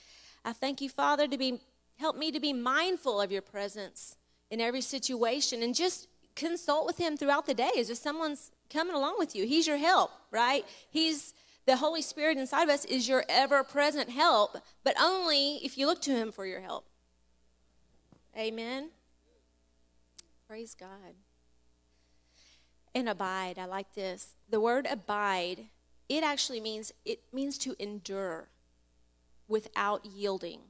I 0.45 0.53
thank 0.53 0.81
you, 0.81 0.89
Father, 0.89 1.29
to 1.29 1.37
be 1.37 1.61
help 1.99 2.17
me 2.17 2.33
to 2.33 2.41
be 2.41 2.53
mindful 2.53 3.21
of 3.21 3.31
your 3.31 3.43
presence 3.43 4.17
in 4.51 4.61
every 4.61 4.81
situation 4.81 5.63
and 5.63 5.75
just 5.75 6.09
consult 6.35 6.87
with 6.87 6.97
him 6.97 7.17
throughout 7.17 7.47
the 7.47 7.55
day. 7.55 7.71
Is 7.77 7.89
there 7.89 7.97
someone's 7.97 8.51
coming 8.71 8.95
along 8.95 9.17
with 9.19 9.37
you? 9.37 9.47
He's 9.47 9.67
your 9.67 9.77
help, 9.77 10.11
right? 10.31 10.65
He's 10.91 11.35
the 11.71 11.77
Holy 11.77 12.03
Spirit 12.03 12.37
inside 12.37 12.65
of 12.65 12.69
us 12.69 12.85
is 12.85 13.09
your 13.09 13.23
ever 13.29 13.63
present 13.63 14.11
help, 14.11 14.59
but 14.83 14.97
only 15.01 15.61
if 15.63 15.79
you 15.79 15.87
look 15.87 16.03
to 16.03 16.11
him 16.11 16.33
for 16.33 16.45
your 16.45 16.61
help. 16.61 16.85
Amen. 18.37 18.91
Praise 20.49 20.75
God 20.75 21.15
and 22.93 23.09
abide. 23.09 23.57
I 23.57 23.67
like 23.67 23.95
this. 23.95 24.35
The 24.49 24.61
word 24.61 24.89
abide, 24.91 25.67
it 26.09 26.25
actually 26.25 26.61
means 26.61 26.91
it 27.05 27.21
means 27.33 27.57
to 27.59 27.77
endure 27.79 28.49
without 29.47 30.05
yielding. 30.05 30.63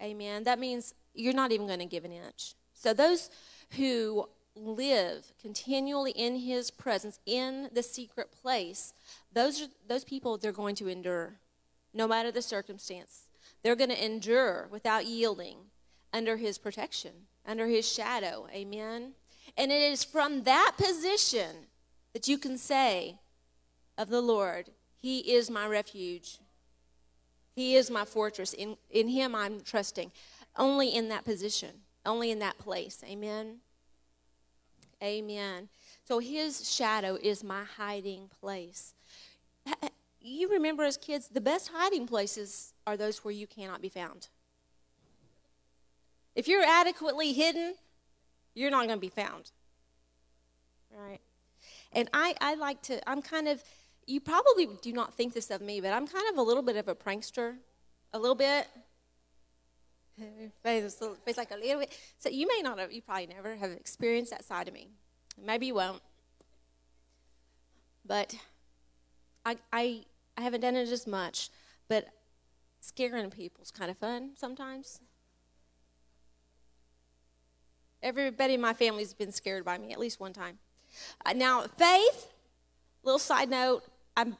Amen. 0.00 0.44
That 0.44 0.58
means 0.58 0.94
you're 1.12 1.34
not 1.34 1.52
even 1.52 1.66
going 1.66 1.80
to 1.80 1.84
give 1.84 2.06
an 2.06 2.12
inch. 2.12 2.54
So 2.72 2.94
those 2.94 3.28
who 3.72 4.30
live 4.56 5.32
continually 5.40 6.12
in 6.12 6.36
his 6.36 6.70
presence 6.70 7.20
in 7.26 7.68
the 7.72 7.82
secret 7.82 8.32
place, 8.32 8.92
those 9.32 9.62
are 9.62 9.66
those 9.86 10.04
people 10.04 10.38
they're 10.38 10.52
going 10.52 10.74
to 10.76 10.88
endure 10.88 11.34
no 11.92 12.08
matter 12.08 12.30
the 12.30 12.42
circumstance. 12.42 13.26
They're 13.62 13.76
going 13.76 13.90
to 13.90 14.04
endure 14.04 14.68
without 14.70 15.06
yielding 15.06 15.56
under 16.12 16.36
his 16.36 16.58
protection, 16.58 17.12
under 17.46 17.66
his 17.66 17.90
shadow. 17.90 18.46
Amen. 18.52 19.12
And 19.56 19.70
it 19.70 19.80
is 19.80 20.04
from 20.04 20.42
that 20.44 20.72
position 20.76 21.66
that 22.12 22.28
you 22.28 22.38
can 22.38 22.58
say 22.58 23.18
of 23.98 24.08
the 24.08 24.20
Lord, 24.20 24.70
He 24.98 25.18
is 25.18 25.50
my 25.50 25.66
refuge. 25.66 26.38
He 27.54 27.76
is 27.76 27.90
my 27.90 28.04
fortress. 28.04 28.52
In, 28.52 28.76
in 28.90 29.08
Him, 29.08 29.34
I'm 29.34 29.60
trusting. 29.60 30.12
Only 30.56 30.94
in 30.94 31.08
that 31.08 31.24
position, 31.24 31.70
only 32.04 32.30
in 32.30 32.38
that 32.40 32.58
place. 32.58 33.02
Amen. 33.06 33.58
Amen. 35.02 35.68
So 36.04 36.18
His 36.18 36.70
shadow 36.70 37.18
is 37.20 37.44
my 37.44 37.64
hiding 37.64 38.30
place. 38.40 38.94
You 40.20 40.50
remember 40.50 40.84
as 40.84 40.96
kids, 40.96 41.28
the 41.28 41.40
best 41.40 41.70
hiding 41.72 42.06
places 42.06 42.72
are 42.86 42.96
those 42.96 43.24
where 43.24 43.32
you 43.32 43.46
cannot 43.46 43.80
be 43.80 43.88
found. 43.88 44.28
If 46.34 46.48
you're 46.48 46.64
adequately 46.64 47.32
hidden, 47.32 47.74
you're 48.54 48.70
not 48.70 48.86
going 48.86 48.98
to 48.98 49.00
be 49.00 49.08
found. 49.08 49.52
Right? 50.90 51.20
And 51.92 52.08
I, 52.12 52.34
I 52.40 52.54
like 52.54 52.82
to, 52.82 53.08
I'm 53.08 53.22
kind 53.22 53.48
of, 53.48 53.62
you 54.06 54.20
probably 54.20 54.68
do 54.82 54.92
not 54.92 55.14
think 55.14 55.32
this 55.32 55.50
of 55.50 55.60
me, 55.60 55.80
but 55.80 55.92
I'm 55.92 56.06
kind 56.06 56.24
of 56.30 56.38
a 56.38 56.42
little 56.42 56.62
bit 56.62 56.76
of 56.76 56.88
a 56.88 56.94
prankster. 56.94 57.56
A 58.12 58.18
little 58.18 58.34
bit. 58.34 58.66
Face 60.62 61.36
like 61.36 61.50
a 61.50 61.56
little 61.56 61.80
bit. 61.80 61.98
So 62.18 62.28
you 62.28 62.46
may 62.46 62.62
not 62.62 62.78
have, 62.78 62.92
you 62.92 63.02
probably 63.02 63.26
never 63.26 63.56
have 63.56 63.70
experienced 63.70 64.30
that 64.30 64.44
side 64.44 64.68
of 64.68 64.74
me. 64.74 64.88
Maybe 65.42 65.66
you 65.66 65.74
won't. 65.74 66.02
But 68.04 68.34
I, 69.44 69.56
I, 69.72 70.04
I 70.36 70.42
haven't 70.42 70.60
done 70.60 70.76
it 70.76 70.88
as 70.88 71.06
much, 71.06 71.50
but 71.88 72.06
scaring 72.80 73.30
people 73.30 73.62
is 73.62 73.70
kind 73.70 73.90
of 73.90 73.98
fun 73.98 74.30
sometimes. 74.36 75.00
Everybody 78.02 78.54
in 78.54 78.60
my 78.60 78.74
family's 78.74 79.14
been 79.14 79.32
scared 79.32 79.64
by 79.64 79.78
me 79.78 79.92
at 79.92 79.98
least 79.98 80.20
one 80.20 80.32
time. 80.32 80.58
Uh, 81.24 81.32
now, 81.32 81.66
Faith, 81.76 82.32
little 83.02 83.18
side 83.18 83.50
note, 83.50 83.82
I'm, 84.16 84.36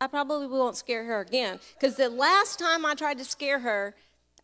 I 0.00 0.06
probably 0.06 0.46
won't 0.46 0.76
scare 0.76 1.04
her 1.04 1.20
again 1.20 1.58
because 1.74 1.96
the 1.96 2.08
last 2.08 2.58
time 2.58 2.86
I 2.86 2.94
tried 2.94 3.18
to 3.18 3.24
scare 3.24 3.58
her, 3.58 3.94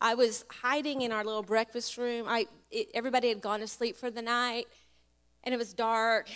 I 0.01 0.15
was 0.15 0.45
hiding 0.51 1.03
in 1.03 1.13
our 1.13 1.25
little 1.25 1.43
breakfast 1.43 1.97
room. 1.97 2.27
I, 2.29 2.47
it, 2.71 2.89
everybody 2.95 3.29
had 3.29 3.41
gone 3.41 3.61
to 3.61 3.67
sleep 3.67 3.97
for 3.97 4.11
the 4.11 4.23
night, 4.23 4.67
and 5.45 5.55
it 5.55 5.59
was 5.59 5.73
dark 5.73 6.29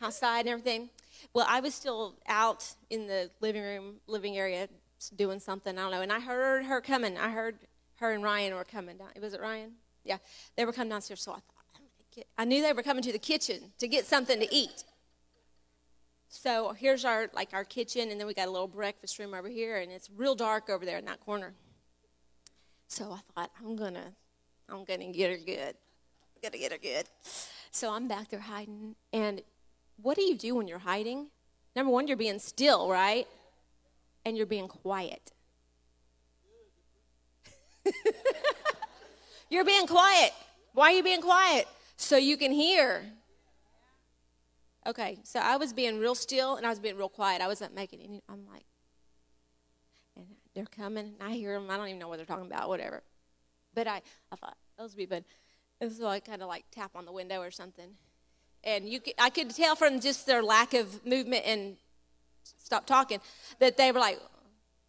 outside 0.00 0.40
and 0.40 0.48
everything. 0.48 0.90
Well, 1.32 1.46
I 1.48 1.60
was 1.60 1.74
still 1.74 2.16
out 2.26 2.64
in 2.90 3.06
the 3.06 3.30
living 3.40 3.62
room, 3.62 3.96
living 4.06 4.36
area, 4.36 4.68
doing 5.16 5.40
something. 5.40 5.78
I 5.78 5.82
don't 5.82 5.90
know. 5.90 6.02
And 6.02 6.12
I 6.12 6.20
heard 6.20 6.64
her 6.64 6.80
coming. 6.80 7.16
I 7.18 7.30
heard 7.30 7.56
her 7.96 8.12
and 8.12 8.22
Ryan 8.22 8.54
were 8.54 8.64
coming 8.64 8.96
down. 8.96 9.08
Was 9.20 9.34
it 9.34 9.40
Ryan? 9.40 9.72
Yeah, 10.04 10.18
they 10.56 10.64
were 10.64 10.72
coming 10.72 10.90
downstairs. 10.90 11.22
So 11.22 11.32
I 11.32 11.34
thought, 11.36 12.24
I 12.38 12.44
knew 12.44 12.62
they 12.62 12.72
were 12.72 12.82
coming 12.82 13.02
to 13.02 13.12
the 13.12 13.18
kitchen 13.18 13.72
to 13.78 13.88
get 13.88 14.06
something 14.06 14.38
to 14.38 14.54
eat. 14.54 14.84
So 16.28 16.72
here's 16.72 17.04
our 17.04 17.30
like 17.32 17.50
our 17.52 17.64
kitchen, 17.64 18.10
and 18.10 18.18
then 18.18 18.26
we 18.26 18.34
got 18.34 18.48
a 18.48 18.50
little 18.50 18.68
breakfast 18.68 19.18
room 19.18 19.34
over 19.34 19.48
here, 19.48 19.78
and 19.78 19.92
it's 19.92 20.10
real 20.10 20.34
dark 20.34 20.68
over 20.68 20.84
there 20.84 20.98
in 20.98 21.04
that 21.04 21.20
corner. 21.20 21.54
So 22.94 23.10
I 23.10 23.18
thought 23.34 23.50
I'm 23.58 23.74
gonna, 23.74 24.12
I'm 24.68 24.84
gonna 24.84 25.10
get 25.10 25.30
her 25.30 25.36
good. 25.36 25.74
I'm 25.74 26.40
gonna 26.42 26.58
get 26.58 26.70
her 26.70 26.78
good. 26.78 27.06
So 27.72 27.92
I'm 27.92 28.06
back 28.06 28.28
there 28.28 28.38
hiding, 28.38 28.94
and 29.12 29.42
what 30.00 30.16
do 30.16 30.22
you 30.22 30.36
do 30.36 30.54
when 30.54 30.68
you're 30.68 30.78
hiding? 30.78 31.26
Number 31.74 31.90
one, 31.90 32.06
you're 32.06 32.16
being 32.16 32.38
still, 32.38 32.88
right? 32.88 33.26
And 34.24 34.36
you're 34.36 34.46
being 34.46 34.68
quiet. 34.68 35.32
you're 39.50 39.64
being 39.64 39.88
quiet. 39.88 40.30
Why 40.72 40.92
are 40.92 40.96
you 40.96 41.02
being 41.02 41.20
quiet? 41.20 41.66
so 41.96 42.16
you 42.16 42.36
can 42.36 42.52
hear. 42.52 43.04
Okay, 44.86 45.18
so 45.24 45.40
I 45.40 45.56
was 45.56 45.72
being 45.72 45.98
real 45.98 46.14
still 46.14 46.56
and 46.56 46.64
I 46.64 46.68
was 46.68 46.78
being 46.78 46.96
real 46.96 47.08
quiet. 47.08 47.40
I 47.40 47.48
wasn't 47.48 47.74
making 47.74 48.00
any, 48.02 48.22
I'm 48.28 48.46
like, 48.46 48.64
they're 50.54 50.66
coming, 50.66 51.06
and 51.06 51.16
I 51.20 51.34
hear 51.34 51.58
them. 51.58 51.70
I 51.70 51.76
don't 51.76 51.88
even 51.88 51.98
know 51.98 52.08
what 52.08 52.16
they're 52.16 52.26
talking 52.26 52.46
about, 52.46 52.68
whatever. 52.68 53.02
But 53.74 53.88
I, 53.88 54.02
I 54.30 54.36
thought, 54.36 54.56
those 54.78 54.92
would 54.92 54.98
be 54.98 55.06
fun. 55.06 55.24
And 55.80 55.90
so 55.92 56.06
I 56.06 56.20
kind 56.20 56.42
of 56.42 56.48
like 56.48 56.64
tap 56.70 56.92
on 56.94 57.04
the 57.04 57.12
window 57.12 57.40
or 57.40 57.50
something. 57.50 57.90
And 58.62 58.88
you 58.88 59.00
could, 59.00 59.14
I 59.18 59.30
could 59.30 59.54
tell 59.54 59.76
from 59.76 60.00
just 60.00 60.26
their 60.26 60.42
lack 60.42 60.72
of 60.74 61.04
movement 61.04 61.44
and 61.44 61.76
stop 62.58 62.86
talking 62.86 63.20
that 63.58 63.76
they 63.76 63.92
were 63.92 64.00
like, 64.00 64.20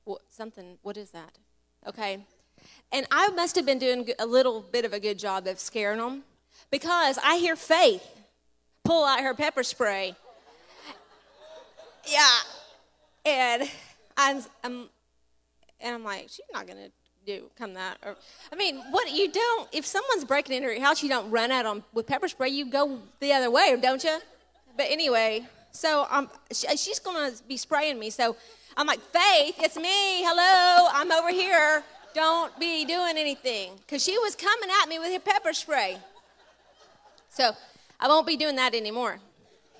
what, 0.05 0.21
something, 0.29 0.77
what 0.83 0.97
is 0.97 1.11
that? 1.11 1.37
Okay. 1.87 2.23
And 2.91 3.05
I 3.11 3.29
must 3.29 3.55
have 3.55 3.65
been 3.65 3.79
doing 3.79 4.07
a 4.19 4.25
little 4.25 4.61
bit 4.61 4.85
of 4.85 4.93
a 4.93 4.99
good 4.99 5.19
job 5.19 5.47
of 5.47 5.59
scaring 5.59 5.99
them 5.99 6.23
because 6.71 7.19
I 7.23 7.37
hear 7.37 7.55
Faith 7.55 8.07
pull 8.83 9.05
out 9.05 9.21
her 9.21 9.33
pepper 9.33 9.63
spray. 9.63 10.15
Yeah. 12.07 12.37
And 13.25 13.69
I'm, 14.15 14.43
I'm 14.63 14.89
and 15.79 15.95
I'm 15.95 16.03
like, 16.03 16.29
she's 16.29 16.45
not 16.53 16.67
gonna 16.67 16.89
do 17.25 17.49
come 17.57 17.73
that. 17.73 17.97
Or, 18.05 18.15
I 18.51 18.55
mean, 18.55 18.77
what 18.91 19.11
you 19.11 19.31
don't 19.31 19.69
if 19.73 19.85
someone's 19.85 20.23
breaking 20.23 20.55
into 20.55 20.71
your 20.71 20.81
house, 20.81 21.01
you 21.03 21.09
don't 21.09 21.29
run 21.31 21.51
at 21.51 21.63
them 21.63 21.83
with 21.93 22.07
pepper 22.07 22.27
spray. 22.27 22.49
You 22.49 22.69
go 22.69 22.99
the 23.19 23.33
other 23.33 23.49
way, 23.51 23.75
don't 23.81 24.03
you? 24.03 24.19
But 24.77 24.87
anyway, 24.89 25.45
so 25.71 26.05
um, 26.09 26.29
she, 26.51 26.67
she's 26.77 26.99
gonna 26.99 27.31
be 27.47 27.57
spraying 27.57 27.99
me. 27.99 28.09
So 28.09 28.35
I'm 28.77 28.87
like, 28.87 28.99
Faith, 28.99 29.55
it's 29.59 29.77
me. 29.77 30.23
Hello, 30.23 30.89
I'm 30.93 31.11
over 31.11 31.31
here. 31.31 31.83
Don't 32.13 32.57
be 32.59 32.85
doing 32.85 33.17
anything 33.17 33.73
because 33.77 34.03
she 34.03 34.17
was 34.19 34.35
coming 34.35 34.69
at 34.81 34.87
me 34.87 34.99
with 34.99 35.11
her 35.11 35.19
pepper 35.19 35.51
spray. 35.53 35.97
So 37.29 37.51
I 37.99 38.07
won't 38.07 38.25
be 38.25 38.37
doing 38.37 38.55
that 38.55 38.73
anymore. 38.73 39.19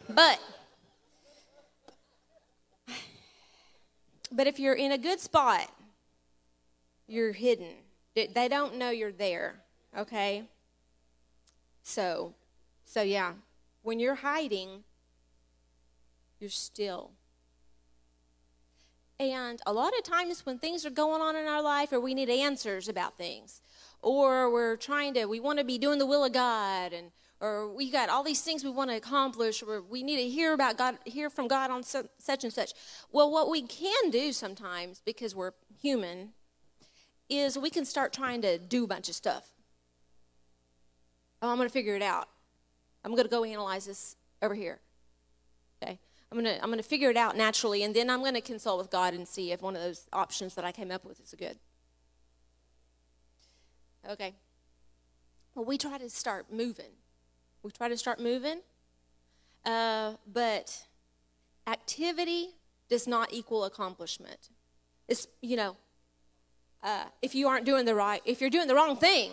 But 0.09 0.39
but 4.31 4.47
if 4.47 4.59
you're 4.59 4.73
in 4.73 4.91
a 4.91 4.97
good 4.97 5.21
spot, 5.21 5.69
you're 7.07 7.33
hidden. 7.33 7.73
They 8.15 8.47
don't 8.47 8.77
know 8.77 8.89
you're 8.89 9.11
there, 9.11 9.61
okay? 9.97 10.43
So 11.83 12.33
so 12.85 13.01
yeah, 13.01 13.33
when 13.81 13.99
you're 13.99 14.15
hiding, 14.15 14.83
you're 16.39 16.49
still. 16.49 17.11
And 19.19 19.61
a 19.65 19.73
lot 19.73 19.97
of 19.97 20.03
times 20.03 20.45
when 20.45 20.59
things 20.59 20.85
are 20.85 20.89
going 20.89 21.21
on 21.21 21.35
in 21.35 21.45
our 21.45 21.61
life 21.61 21.91
or 21.91 21.99
we 21.99 22.13
need 22.13 22.29
answers 22.29 22.87
about 22.89 23.17
things, 23.17 23.61
or 24.01 24.51
we're 24.51 24.75
trying 24.75 25.13
to 25.15 25.25
we 25.25 25.39
want 25.39 25.59
to 25.59 25.65
be 25.65 25.77
doing 25.77 25.99
the 25.99 26.05
will 26.05 26.23
of 26.23 26.33
God 26.33 26.93
and 26.93 27.11
or 27.41 27.73
we 27.73 27.91
got 27.91 28.09
all 28.09 28.23
these 28.23 28.41
things 28.41 28.63
we 28.63 28.69
want 28.69 28.89
to 28.89 28.95
accomplish, 28.95 29.61
or 29.61 29.81
we 29.81 30.03
need 30.03 30.17
to 30.17 30.29
hear 30.29 30.53
about 30.53 30.77
God, 30.77 30.97
hear 31.05 31.29
from 31.29 31.47
God 31.47 31.69
on 31.69 31.83
such 31.83 32.43
and 32.43 32.53
such. 32.53 32.71
Well, 33.11 33.29
what 33.29 33.49
we 33.49 33.61
can 33.61 34.09
do 34.09 34.31
sometimes, 34.31 35.01
because 35.05 35.35
we're 35.35 35.51
human, 35.81 36.29
is 37.29 37.57
we 37.57 37.69
can 37.69 37.85
start 37.85 38.13
trying 38.13 38.41
to 38.41 38.57
do 38.57 38.83
a 38.83 38.87
bunch 38.87 39.09
of 39.09 39.15
stuff. 39.15 39.49
Oh, 41.41 41.49
I'm 41.49 41.57
going 41.57 41.67
to 41.67 41.73
figure 41.73 41.95
it 41.95 42.01
out. 42.01 42.29
I'm 43.03 43.11
going 43.11 43.23
to 43.23 43.29
go 43.29 43.43
analyze 43.43 43.85
this 43.85 44.15
over 44.41 44.55
here. 44.55 44.79
Okay. 45.81 45.99
I'm 46.31 46.41
going 46.41 46.55
to 46.55 46.61
I'm 46.61 46.69
going 46.69 46.77
to 46.77 46.83
figure 46.83 47.09
it 47.09 47.17
out 47.17 47.37
naturally, 47.37 47.83
and 47.83 47.95
then 47.95 48.09
I'm 48.09 48.21
going 48.21 48.33
to 48.33 48.41
consult 48.41 48.79
with 48.79 48.89
God 48.89 49.13
and 49.13 49.27
see 49.27 49.51
if 49.51 49.61
one 49.61 49.75
of 49.75 49.81
those 49.81 50.07
options 50.11 50.55
that 50.55 50.65
I 50.65 50.71
came 50.71 50.91
up 50.91 51.05
with 51.05 51.19
is 51.19 51.35
good. 51.37 51.57
Okay. 54.09 54.33
Well, 55.53 55.65
we 55.65 55.77
try 55.77 55.97
to 55.97 56.09
start 56.09 56.51
moving 56.51 56.91
we 57.65 57.71
try 57.71 57.89
to 57.89 57.97
start 57.97 58.19
moving. 58.19 58.61
Uh, 59.65 60.13
but 60.31 60.85
activity 61.65 62.49
does 62.87 63.07
not 63.07 63.33
equal 63.33 63.65
accomplishment. 63.65 64.49
It's, 65.07 65.27
you 65.41 65.57
know, 65.57 65.75
uh, 66.85 67.05
if 67.21 67.33
you 67.33 67.47
aren't 67.47 67.65
doing 67.65 67.85
the 67.85 67.95
right, 67.95 68.21
if 68.25 68.39
you're 68.39 68.49
doing 68.49 68.67
the 68.67 68.75
wrong 68.75 68.95
thing, 68.95 69.31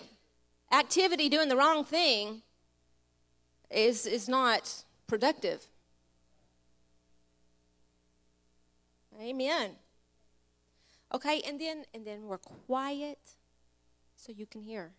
activity 0.73 1.29
doing 1.29 1.49
the 1.49 1.57
wrong 1.57 1.85
thing 1.85 2.43
is, 3.71 4.07
is 4.07 4.29
not 4.29 4.85
productive. 5.07 5.67
Amen. 9.21 9.73
Okay, 11.15 11.43
and 11.47 11.61
then 11.61 11.85
and 11.95 12.07
then 12.07 12.23
we're 12.23 12.39
quiet 12.39 13.19
so 14.17 14.33
you 14.33 14.47
can 14.47 14.63
hear. 14.63 14.93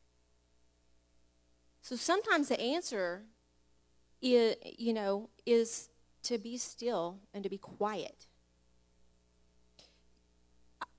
So 1.81 1.95
sometimes 1.95 2.49
the 2.49 2.61
answer, 2.61 3.23
is, 4.21 4.55
you 4.77 4.93
know, 4.93 5.29
is 5.45 5.89
to 6.23 6.37
be 6.37 6.57
still 6.57 7.17
and 7.33 7.43
to 7.43 7.49
be 7.49 7.57
quiet. 7.57 8.27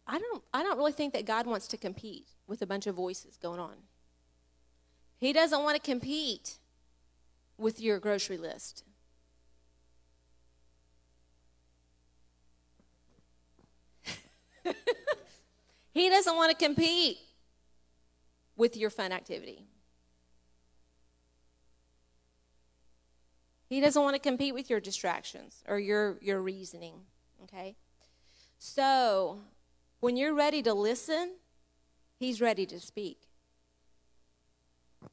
I 0.06 0.18
don't, 0.18 0.42
I 0.52 0.62
don't 0.62 0.76
really 0.76 0.92
think 0.92 1.14
that 1.14 1.24
God 1.24 1.46
wants 1.46 1.66
to 1.68 1.76
compete 1.76 2.28
with 2.46 2.60
a 2.62 2.66
bunch 2.66 2.86
of 2.86 2.94
voices 2.94 3.36
going 3.36 3.58
on. 3.58 3.74
He 5.16 5.32
doesn't 5.32 5.62
want 5.62 5.76
to 5.76 5.82
compete 5.82 6.58
with 7.56 7.80
your 7.80 7.98
grocery 7.98 8.36
list. 8.36 8.84
he 15.92 16.10
doesn't 16.10 16.36
want 16.36 16.50
to 16.50 16.64
compete 16.64 17.16
with 18.56 18.76
your 18.76 18.90
fun 18.90 19.12
activity. 19.12 19.64
He 23.68 23.80
doesn't 23.80 24.02
want 24.02 24.14
to 24.14 24.20
compete 24.20 24.52
with 24.54 24.68
your 24.68 24.80
distractions 24.80 25.62
or 25.66 25.78
your, 25.78 26.18
your 26.20 26.40
reasoning. 26.40 26.94
Okay? 27.42 27.76
So, 28.58 29.40
When 30.04 30.18
you're 30.18 30.34
ready 30.34 30.60
to 30.64 30.74
listen, 30.74 31.36
He's 32.18 32.42
ready 32.42 32.66
to 32.66 32.78
speak. 32.78 33.22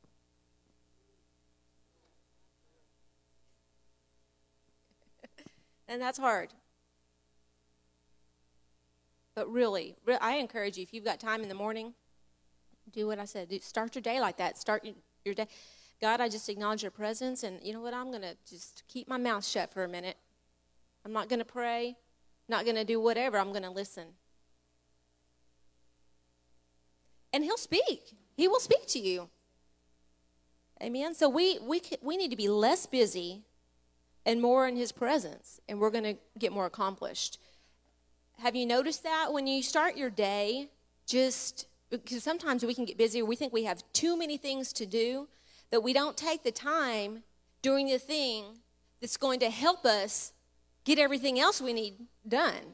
and 5.88 6.02
that's 6.02 6.18
hard. 6.18 6.50
But 9.34 9.50
really, 9.50 9.96
I 10.20 10.36
encourage 10.36 10.76
you 10.76 10.84
if 10.84 10.94
you've 10.94 11.06
got 11.06 11.22
time 11.22 11.42
in 11.42 11.48
the 11.48 11.56
morning, 11.56 11.94
do 12.92 13.08
what 13.08 13.18
I 13.18 13.24
said. 13.24 13.50
Start 13.64 13.96
your 13.96 14.02
day 14.02 14.20
like 14.20 14.36
that. 14.40 14.58
Start 14.58 14.86
your 15.24 15.36
day. 15.36 15.48
God, 16.02 16.20
I 16.20 16.28
just 16.28 16.50
acknowledge 16.50 16.82
your 16.82 16.92
presence, 16.92 17.44
and 17.44 17.64
you 17.64 17.72
know 17.72 17.80
what? 17.80 17.94
I'm 17.94 18.10
going 18.10 18.24
to 18.24 18.36
just 18.46 18.84
keep 18.90 19.08
my 19.08 19.16
mouth 19.16 19.46
shut 19.46 19.72
for 19.72 19.86
a 19.86 19.88
minute. 19.88 20.18
I'm 21.06 21.14
not 21.14 21.30
going 21.30 21.40
to 21.40 21.46
pray, 21.46 21.96
not 22.50 22.66
going 22.66 22.76
to 22.76 22.84
do 22.84 23.00
whatever. 23.00 23.38
I'm 23.38 23.52
going 23.52 23.64
to 23.64 23.72
listen. 23.72 24.08
And 27.34 27.44
He'll 27.44 27.58
speak. 27.58 28.16
He 28.36 28.48
will 28.48 28.60
speak 28.60 28.88
to 28.88 29.00
you. 29.00 29.30
Amen. 30.82 31.14
So 31.14 31.30
we 31.30 31.60
we 31.60 31.82
we 32.02 32.18
need 32.18 32.32
to 32.32 32.38
be 32.38 32.50
less 32.50 32.86
busy 32.86 33.44
and 34.26 34.42
more 34.42 34.68
in 34.68 34.76
His 34.76 34.92
presence, 34.92 35.60
and 35.68 35.80
we're 35.80 35.92
going 35.92 36.04
to 36.04 36.18
get 36.38 36.52
more 36.52 36.66
accomplished. 36.66 37.40
Have 38.40 38.56
you 38.56 38.66
noticed 38.66 39.04
that 39.04 39.32
when 39.32 39.46
you 39.46 39.62
start 39.62 39.96
your 39.96 40.10
day, 40.10 40.70
just 41.06 41.68
because 41.90 42.24
sometimes 42.24 42.66
we 42.66 42.74
can 42.74 42.86
get 42.86 42.98
busy, 42.98 43.22
we 43.22 43.36
think 43.36 43.54
we 43.54 43.66
have 43.66 43.84
too 43.94 44.18
many 44.18 44.38
things 44.38 44.74
to 44.74 44.86
do, 44.86 45.28
that 45.70 45.82
we 45.82 45.94
don't 45.94 46.18
take 46.18 46.44
the 46.44 46.52
time 46.52 47.24
doing 47.62 47.88
the 47.88 48.00
thing 48.00 48.46
that's 49.00 49.18
going 49.18 49.40
to 49.42 49.50
help 49.50 49.86
us 49.86 50.34
get 50.84 50.98
everything 50.98 51.40
else 51.40 51.62
we 51.62 51.74
need 51.74 51.94
done. 52.28 52.74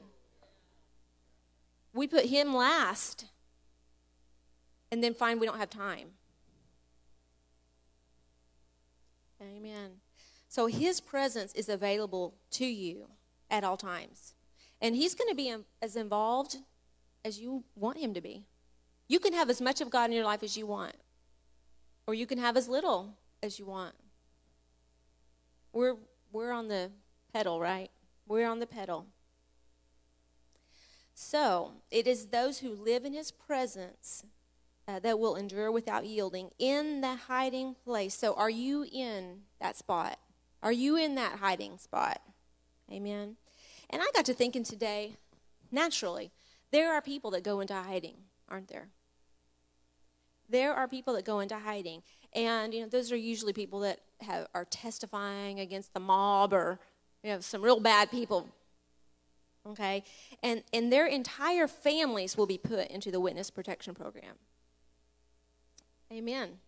We 1.94 2.08
put 2.08 2.26
Him 2.26 2.56
last 2.56 3.26
and 4.92 5.04
then 5.04 5.14
find 5.14 5.40
we 5.40 5.46
don't 5.46 5.60
have 5.60 5.70
time. 5.70 6.10
Amen. 9.42 9.92
So 10.48 10.68
His 10.68 11.02
presence 11.02 11.54
is 11.54 11.70
available 11.70 12.36
to 12.52 12.66
you 12.66 13.08
at 13.50 13.64
all 13.64 13.78
times. 13.78 14.34
And 14.82 14.96
He's 14.96 15.16
going 15.16 15.30
to 15.30 15.36
be 15.36 15.54
as 15.82 15.96
involved 15.96 16.58
as 17.24 17.40
you 17.40 17.64
want 17.76 17.98
Him 17.98 18.14
to 18.14 18.22
be. 18.22 18.46
You 19.08 19.20
can 19.20 19.34
have 19.34 19.50
as 19.50 19.62
much 19.62 19.82
of 19.82 19.90
God 19.90 20.10
in 20.10 20.16
your 20.16 20.26
life 20.26 20.44
as 20.44 20.58
you 20.58 20.66
want, 20.66 20.96
or 22.06 22.14
you 22.14 22.26
can 22.26 22.38
have 22.40 22.58
as 22.58 22.68
little 22.68 23.14
as 23.42 23.58
you 23.58 23.66
want. 23.66 23.96
We're, 25.72 25.96
we're 26.32 26.52
on 26.52 26.68
the 26.68 26.92
pedal, 27.34 27.60
right? 27.60 27.90
We're 28.28 28.50
on 28.50 28.60
the 28.60 28.68
pedal. 28.68 29.06
So, 31.14 31.74
it 31.90 32.06
is 32.06 32.28
those 32.28 32.60
who 32.60 32.74
live 32.74 33.06
in 33.06 33.14
his 33.14 33.32
presence 33.32 34.24
uh, 34.88 35.00
that 35.00 35.20
will 35.20 35.36
endure 35.36 35.72
without 35.72 36.06
yielding 36.06 36.50
in 36.58 37.02
the 37.02 37.16
hiding 37.16 37.76
place. 37.84 38.14
So, 38.14 38.34
are 38.36 38.50
you 38.50 38.86
in 38.92 39.42
that 39.60 39.76
spot? 39.76 40.20
Are 40.64 40.72
you 40.72 40.96
in 40.96 41.16
that 41.16 41.40
hiding 41.40 41.78
spot? 41.78 42.22
Amen. 42.92 43.36
And 43.90 44.02
I 44.02 44.06
got 44.14 44.26
to 44.26 44.34
thinking 44.34 44.64
today, 44.64 45.18
naturally, 45.72 46.32
there 46.72 46.94
are 46.94 47.02
people 47.02 47.32
that 47.32 47.44
go 47.44 47.60
into 47.60 47.74
hiding, 47.74 48.16
aren't 48.50 48.68
there? 48.70 48.90
There 50.50 50.74
are 50.74 50.88
people 50.88 51.14
that 51.16 51.26
go 51.26 51.40
into 51.40 51.58
hiding. 51.58 52.04
And, 52.34 52.74
you 52.74 52.82
know, 52.82 52.88
those 52.88 53.12
are 53.12 53.18
usually 53.18 53.54
people 53.54 53.82
that 53.82 54.00
have, 54.22 54.48
are 54.54 54.66
testifying 54.66 55.60
against 55.60 55.94
the 55.94 56.00
mob 56.00 56.54
or, 56.54 56.80
you 57.24 57.32
know, 57.32 57.40
some 57.42 57.62
real 57.62 57.80
bad 57.80 58.10
people. 58.10 58.48
Okay? 59.66 60.04
And, 60.42 60.64
and 60.74 60.92
their 60.92 61.06
entire 61.06 61.68
families 61.68 62.38
will 62.38 62.46
be 62.46 62.58
put 62.58 62.88
into 62.88 63.12
the 63.12 63.20
witness 63.20 63.50
protection 63.50 63.94
program. 63.94 64.36
Amen. 66.12 66.60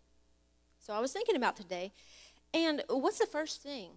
So 0.80 0.94
I 0.94 1.00
was 1.00 1.12
thinking 1.12 1.36
about 1.36 1.56
today. 1.56 1.94
And 2.54 2.84
what's 2.90 3.20
the 3.20 3.26
first 3.26 3.62
thing? 3.62 3.92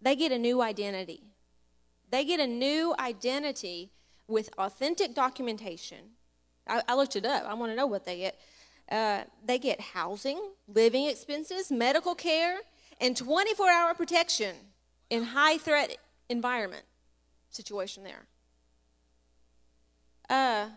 They 0.00 0.16
get 0.16 0.32
a 0.32 0.38
new 0.38 0.62
identity. 0.62 1.22
They 2.10 2.24
get 2.24 2.40
a 2.40 2.46
new 2.46 2.94
identity 2.98 3.90
with 4.28 4.48
authentic 4.58 5.14
documentation. 5.14 5.98
I, 6.66 6.82
I 6.88 6.94
looked 6.94 7.16
it 7.16 7.26
up. 7.26 7.44
I 7.44 7.54
want 7.54 7.72
to 7.72 7.76
know 7.76 7.86
what 7.86 8.04
they 8.04 8.18
get. 8.18 8.38
Uh, 8.90 9.22
they 9.44 9.58
get 9.58 9.80
housing, 9.80 10.40
living 10.68 11.06
expenses, 11.06 11.70
medical 11.70 12.14
care, 12.14 12.58
and 13.00 13.16
24 13.16 13.70
hour 13.70 13.94
protection 13.94 14.54
in 15.10 15.24
high 15.24 15.58
threat 15.58 15.96
environment 16.28 16.84
situation 17.50 18.04
there. 18.04 18.26
Uh, 20.28 20.68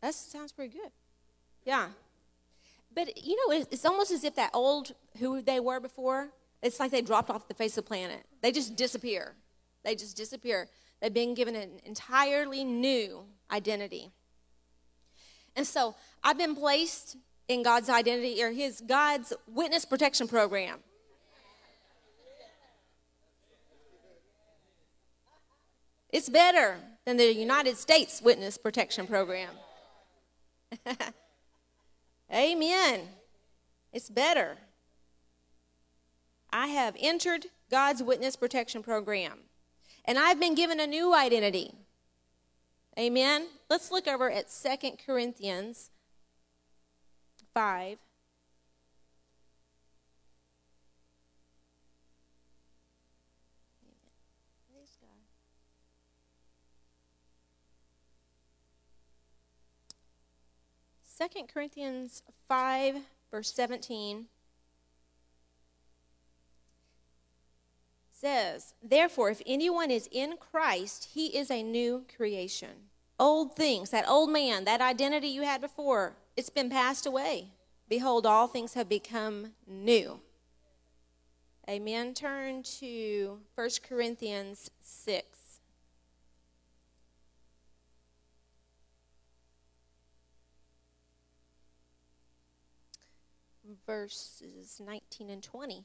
that 0.00 0.14
sounds 0.14 0.52
pretty 0.52 0.72
good. 0.72 0.90
Yeah. 1.64 1.88
But 2.94 3.22
you 3.22 3.36
know, 3.36 3.64
it's 3.70 3.84
almost 3.84 4.10
as 4.10 4.24
if 4.24 4.34
that 4.36 4.50
old 4.52 4.92
who 5.18 5.42
they 5.42 5.60
were 5.60 5.80
before, 5.80 6.30
it's 6.62 6.80
like 6.80 6.90
they 6.90 7.02
dropped 7.02 7.30
off 7.30 7.48
the 7.48 7.54
face 7.54 7.78
of 7.78 7.84
the 7.84 7.88
planet. 7.88 8.24
They 8.42 8.52
just 8.52 8.76
disappear. 8.76 9.34
They 9.84 9.94
just 9.94 10.16
disappear. 10.16 10.68
They've 11.00 11.12
been 11.12 11.34
given 11.34 11.54
an 11.54 11.80
entirely 11.84 12.64
new 12.64 13.24
identity. 13.50 14.10
And 15.56 15.66
so 15.66 15.94
I've 16.22 16.38
been 16.38 16.54
placed 16.54 17.16
in 17.48 17.62
God's 17.62 17.88
identity 17.88 18.42
or 18.42 18.50
his 18.50 18.80
God's 18.80 19.32
witness 19.46 19.84
protection 19.84 20.28
program. 20.28 20.78
It's 26.12 26.28
better 26.28 26.76
than 27.04 27.16
the 27.16 27.32
United 27.32 27.76
States 27.76 28.20
Witness 28.20 28.58
Protection 28.58 29.06
Program. 29.06 29.50
Amen. 32.32 33.00
It's 33.92 34.08
better. 34.08 34.58
I 36.52 36.68
have 36.68 36.96
entered 36.98 37.46
God's 37.70 38.02
Witness 38.02 38.36
Protection 38.36 38.82
Program, 38.82 39.40
and 40.04 40.18
I've 40.18 40.40
been 40.40 40.54
given 40.54 40.80
a 40.80 40.86
new 40.86 41.14
identity. 41.14 41.72
Amen. 42.98 43.46
Let's 43.68 43.90
look 43.90 44.06
over 44.06 44.30
at 44.30 44.50
Second 44.50 44.98
Corinthians 45.04 45.90
5. 47.54 47.98
Second 61.20 61.48
Corinthians 61.52 62.22
5, 62.48 62.96
verse 63.30 63.52
17 63.52 64.24
says, 68.10 68.72
Therefore, 68.82 69.28
if 69.28 69.42
anyone 69.44 69.90
is 69.90 70.08
in 70.10 70.38
Christ, 70.38 71.10
he 71.12 71.26
is 71.36 71.50
a 71.50 71.62
new 71.62 72.06
creation. 72.16 72.88
Old 73.18 73.54
things, 73.54 73.90
that 73.90 74.08
old 74.08 74.30
man, 74.30 74.64
that 74.64 74.80
identity 74.80 75.28
you 75.28 75.42
had 75.42 75.60
before, 75.60 76.16
it's 76.38 76.48
been 76.48 76.70
passed 76.70 77.04
away. 77.04 77.48
Behold, 77.86 78.24
all 78.24 78.46
things 78.46 78.72
have 78.72 78.88
become 78.88 79.48
new. 79.66 80.20
Amen. 81.68 82.14
Turn 82.14 82.62
to 82.62 83.40
1 83.56 83.68
Corinthians 83.86 84.70
6. 84.80 85.39
Verses 93.90 94.80
19 94.84 95.30
and 95.30 95.42
20 95.42 95.84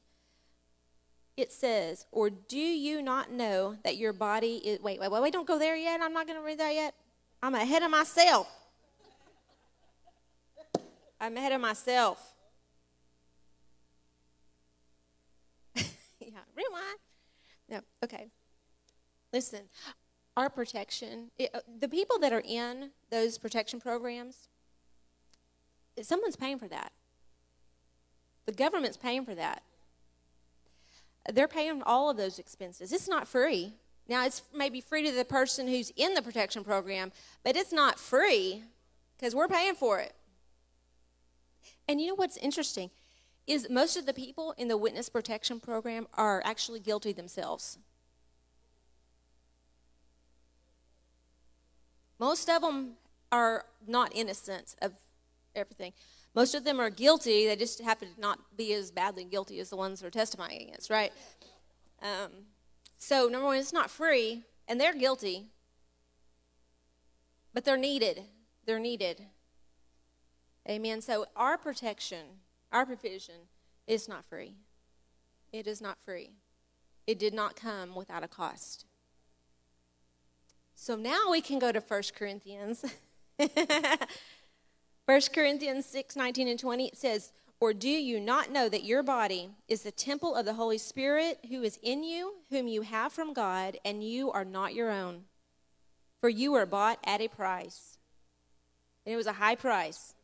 it 1.38 1.52
says, 1.52 2.06
Or 2.12 2.30
do 2.30 2.56
you 2.56 3.02
not 3.02 3.32
know 3.32 3.78
that 3.84 3.98
your 3.98 4.14
body 4.14 4.58
is. 4.64 4.80
Wait, 4.80 5.00
wait, 5.00 5.10
wait, 5.10 5.22
wait, 5.24 5.34
don't 5.34 5.48
go 5.48 5.58
there 5.58 5.76
yet. 5.76 6.02
I'm 6.02 6.14
not 6.14 6.28
going 6.28 6.40
to 6.40 6.46
read 6.46 6.60
that 6.60 6.76
yet. 6.76 6.94
I'm 7.42 7.56
ahead 7.56 7.82
of 7.82 7.90
myself. 7.90 8.48
I'm 11.20 11.36
ahead 11.36 11.52
of 11.52 11.62
myself. 11.62 12.36
yeah, 15.76 16.46
rewind. 16.56 17.00
No, 17.68 17.82
okay. 18.04 18.28
Listen, 19.34 19.62
our 20.38 20.52
protection, 20.52 21.32
it, 21.40 21.50
uh, 21.56 21.62
the 21.80 21.90
people 21.90 22.20
that 22.20 22.32
are 22.32 22.44
in 22.46 22.92
those 23.10 23.40
protection 23.40 23.82
programs, 23.82 24.48
someone's 26.04 26.36
paying 26.36 26.60
for 26.60 26.68
that. 26.68 26.92
The 28.46 28.52
government's 28.52 28.98
paying 28.98 29.26
for 29.26 29.36
that 29.36 29.64
they're 31.34 31.48
paying 31.48 31.82
all 31.84 32.10
of 32.10 32.18
those 32.18 32.40
expenses. 32.40 32.92
It's 32.92 33.08
not 33.08 33.28
free. 33.28 33.74
Now, 34.08 34.26
it's 34.26 34.44
maybe 34.54 34.82
free 34.82 35.04
to 35.04 35.12
the 35.12 35.26
person 35.26 35.68
who's 35.68 35.92
in 35.96 36.14
the 36.14 36.22
protection 36.22 36.64
program, 36.64 37.12
but 37.44 37.56
it's 37.56 37.74
not 37.74 38.00
free 38.00 38.64
because 39.18 39.34
we're 39.34 39.48
paying 39.48 39.74
for 39.74 40.00
it. 40.00 40.14
And 41.88 42.00
you 42.00 42.08
know 42.08 42.16
what's 42.16 42.38
interesting 42.38 42.92
is 43.48 43.70
most 43.70 43.98
of 43.98 44.06
the 44.06 44.14
people 44.14 44.54
in 44.58 44.68
the 44.68 44.78
witness 44.78 45.10
protection 45.10 45.60
program 45.60 46.08
are 46.14 46.42
actually 46.46 46.80
guilty 46.80 47.14
themselves. 47.14 47.80
Most 52.20 52.50
of 52.50 52.62
them 52.62 52.94
are 53.32 53.66
not 53.88 54.12
innocent 54.16 54.76
of 54.82 54.94
everything. 55.56 55.94
Most 56.36 56.54
of 56.54 56.64
them 56.66 56.80
are 56.80 56.90
guilty. 56.90 57.48
They 57.48 57.56
just 57.56 57.82
happen 57.82 58.14
to 58.14 58.20
not 58.20 58.40
be 58.58 58.74
as 58.74 58.92
badly 58.92 59.24
guilty 59.24 59.60
as 59.60 59.70
the 59.70 59.78
ones 59.78 60.02
they're 60.02 60.10
testifying 60.10 60.62
against, 60.64 60.90
right? 60.90 61.14
Um, 62.02 62.32
so, 62.98 63.28
number 63.28 63.46
one, 63.46 63.58
it's 63.58 63.74
not 63.74 63.90
free, 63.90 64.44
and 64.68 64.80
they're 64.80 64.94
guilty, 64.94 65.46
but 67.54 67.64
they're 67.64 67.78
needed. 67.78 68.24
They're 68.66 68.80
needed. 68.80 69.24
Amen. 70.70 71.02
So, 71.02 71.26
our 71.36 71.58
protection, 71.58 72.26
our 72.72 72.86
provision 72.86 73.36
is 73.88 74.10
not 74.10 74.26
free. 74.26 74.56
It 75.54 75.68
is 75.68 75.82
not 75.82 75.98
free. 76.04 76.32
It 77.08 77.18
did 77.18 77.34
not 77.34 77.56
come 77.56 77.96
without 77.96 78.24
a 78.24 78.28
cost. 78.28 78.86
So 80.76 80.96
now 80.96 81.32
we 81.32 81.40
can 81.40 81.60
go 81.60 81.72
to 81.72 81.80
1 81.80 82.02
Corinthians. 82.16 82.84
1 85.06 85.22
Corinthians 85.34 85.86
6 85.86 86.16
19 86.16 86.48
and 86.48 86.60
20, 86.60 86.88
it 86.88 86.98
says, 86.98 87.32
Or 87.60 87.74
do 87.74 87.90
you 87.90 88.20
not 88.20 88.52
know 88.52 88.68
that 88.70 88.84
your 88.84 89.04
body 89.04 89.52
is 89.68 89.84
the 89.84 89.92
temple 89.92 90.36
of 90.36 90.46
the 90.46 90.56
Holy 90.56 90.80
Spirit 90.80 91.40
who 91.50 91.62
is 91.62 91.80
in 91.84 92.04
you, 92.04 92.36
whom 92.50 92.68
you 92.68 92.82
have 92.82 93.14
from 93.14 93.34
God, 93.34 93.78
and 93.86 94.04
you 94.04 94.32
are 94.32 94.46
not 94.46 94.74
your 94.74 94.90
own? 94.90 95.26
For 96.22 96.30
you 96.30 96.54
were 96.54 96.66
bought 96.66 96.98
at 97.06 97.22
a 97.22 97.28
price. 97.28 97.98
And 99.06 99.14
it 99.14 99.18
was 99.18 99.28
a 99.28 99.34
high 99.34 99.56
price. 99.56 100.16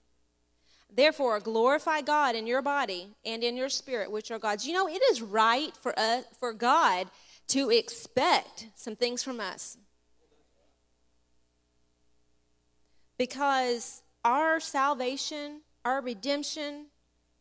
Therefore, 0.94 1.40
glorify 1.40 2.02
God 2.02 2.36
in 2.36 2.48
your 2.48 2.64
body 2.64 3.10
and 3.24 3.44
in 3.44 3.56
your 3.56 3.70
spirit, 3.70 4.12
which 4.12 4.32
are 4.32 4.40
God's. 4.40 4.66
You 4.66 4.74
know, 4.74 4.88
it 4.88 5.02
is 5.12 5.22
right 5.22 5.78
for 5.78 5.98
us, 5.98 6.26
for 6.40 6.54
God 6.54 7.08
to 7.50 7.70
expect 7.70 8.68
some 8.76 8.96
things 8.96 9.24
from 9.24 9.40
us. 9.40 9.78
Because 13.18 14.01
our 14.24 14.60
salvation, 14.60 15.62
our 15.84 16.02
redemption, 16.02 16.88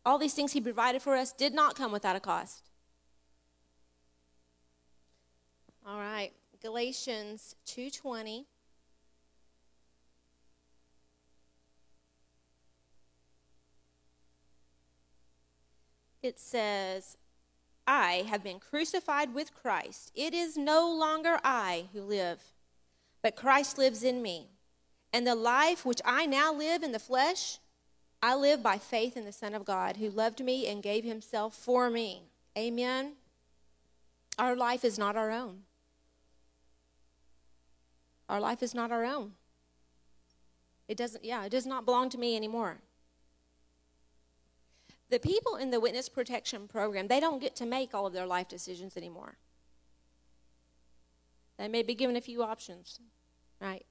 all 0.04 0.18
these 0.18 0.34
things 0.34 0.52
he 0.52 0.60
provided 0.60 1.02
for 1.02 1.16
us 1.16 1.32
did 1.32 1.54
not 1.54 1.76
come 1.76 1.92
without 1.92 2.16
a 2.16 2.20
cost. 2.20 2.70
All 5.86 5.98
right, 5.98 6.32
Galatians 6.62 7.56
2:20 7.66 8.46
It 16.22 16.38
says, 16.38 17.16
I 17.86 18.24
have 18.28 18.44
been 18.44 18.60
crucified 18.60 19.34
with 19.34 19.54
Christ. 19.54 20.12
It 20.14 20.34
is 20.34 20.56
no 20.56 20.92
longer 20.92 21.40
I 21.42 21.86
who 21.92 22.02
live, 22.02 22.52
but 23.22 23.36
Christ 23.36 23.78
lives 23.78 24.02
in 24.02 24.20
me. 24.20 24.48
And 25.12 25.26
the 25.26 25.34
life 25.34 25.84
which 25.84 26.00
I 26.04 26.26
now 26.26 26.52
live 26.52 26.82
in 26.82 26.92
the 26.92 26.98
flesh, 26.98 27.58
I 28.22 28.34
live 28.34 28.62
by 28.62 28.78
faith 28.78 29.16
in 29.16 29.24
the 29.24 29.32
Son 29.32 29.54
of 29.54 29.64
God 29.64 29.96
who 29.96 30.10
loved 30.10 30.44
me 30.44 30.66
and 30.66 30.82
gave 30.82 31.04
himself 31.04 31.54
for 31.54 31.90
me. 31.90 32.24
Amen. 32.56 33.14
Our 34.38 34.54
life 34.54 34.84
is 34.84 34.98
not 34.98 35.16
our 35.16 35.30
own. 35.30 35.62
Our 38.28 38.40
life 38.40 38.62
is 38.62 38.74
not 38.74 38.92
our 38.92 39.04
own. 39.04 39.32
It 40.86 40.96
doesn't, 40.96 41.24
yeah, 41.24 41.44
it 41.44 41.50
does 41.50 41.66
not 41.66 41.84
belong 41.84 42.10
to 42.10 42.18
me 42.18 42.36
anymore. 42.36 42.78
The 45.08 45.18
people 45.18 45.56
in 45.56 45.70
the 45.70 45.80
witness 45.80 46.08
protection 46.08 46.68
program, 46.68 47.08
they 47.08 47.18
don't 47.18 47.40
get 47.40 47.56
to 47.56 47.66
make 47.66 47.94
all 47.94 48.06
of 48.06 48.12
their 48.12 48.26
life 48.26 48.48
decisions 48.48 48.96
anymore. 48.96 49.36
They 51.58 51.68
may 51.68 51.82
be 51.82 51.94
given 51.94 52.16
a 52.16 52.20
few 52.20 52.42
options, 52.42 53.00
right? 53.60 53.84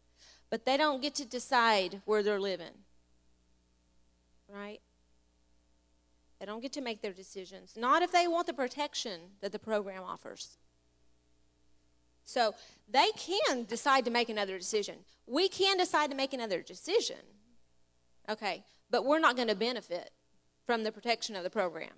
But 0.49 0.65
they 0.65 0.77
don't 0.77 1.01
get 1.01 1.15
to 1.15 1.25
decide 1.25 2.01
where 2.05 2.23
they're 2.23 2.39
living. 2.39 2.73
Right? 4.47 4.79
They 6.39 6.45
don't 6.45 6.61
get 6.61 6.73
to 6.73 6.81
make 6.81 7.01
their 7.01 7.13
decisions. 7.13 7.75
Not 7.77 8.01
if 8.01 8.11
they 8.11 8.27
want 8.27 8.47
the 8.47 8.53
protection 8.53 9.19
that 9.41 9.51
the 9.51 9.59
program 9.59 10.03
offers. 10.03 10.57
So 12.23 12.53
they 12.89 13.09
can 13.17 13.65
decide 13.65 14.05
to 14.05 14.11
make 14.11 14.29
another 14.29 14.57
decision. 14.57 14.95
We 15.27 15.49
can 15.49 15.77
decide 15.77 16.09
to 16.11 16.15
make 16.15 16.33
another 16.33 16.61
decision. 16.61 17.17
Okay, 18.29 18.63
but 18.89 19.05
we're 19.05 19.19
not 19.19 19.35
going 19.35 19.47
to 19.47 19.55
benefit 19.55 20.11
from 20.65 20.83
the 20.83 20.91
protection 20.91 21.35
of 21.35 21.43
the 21.43 21.49
program. 21.49 21.89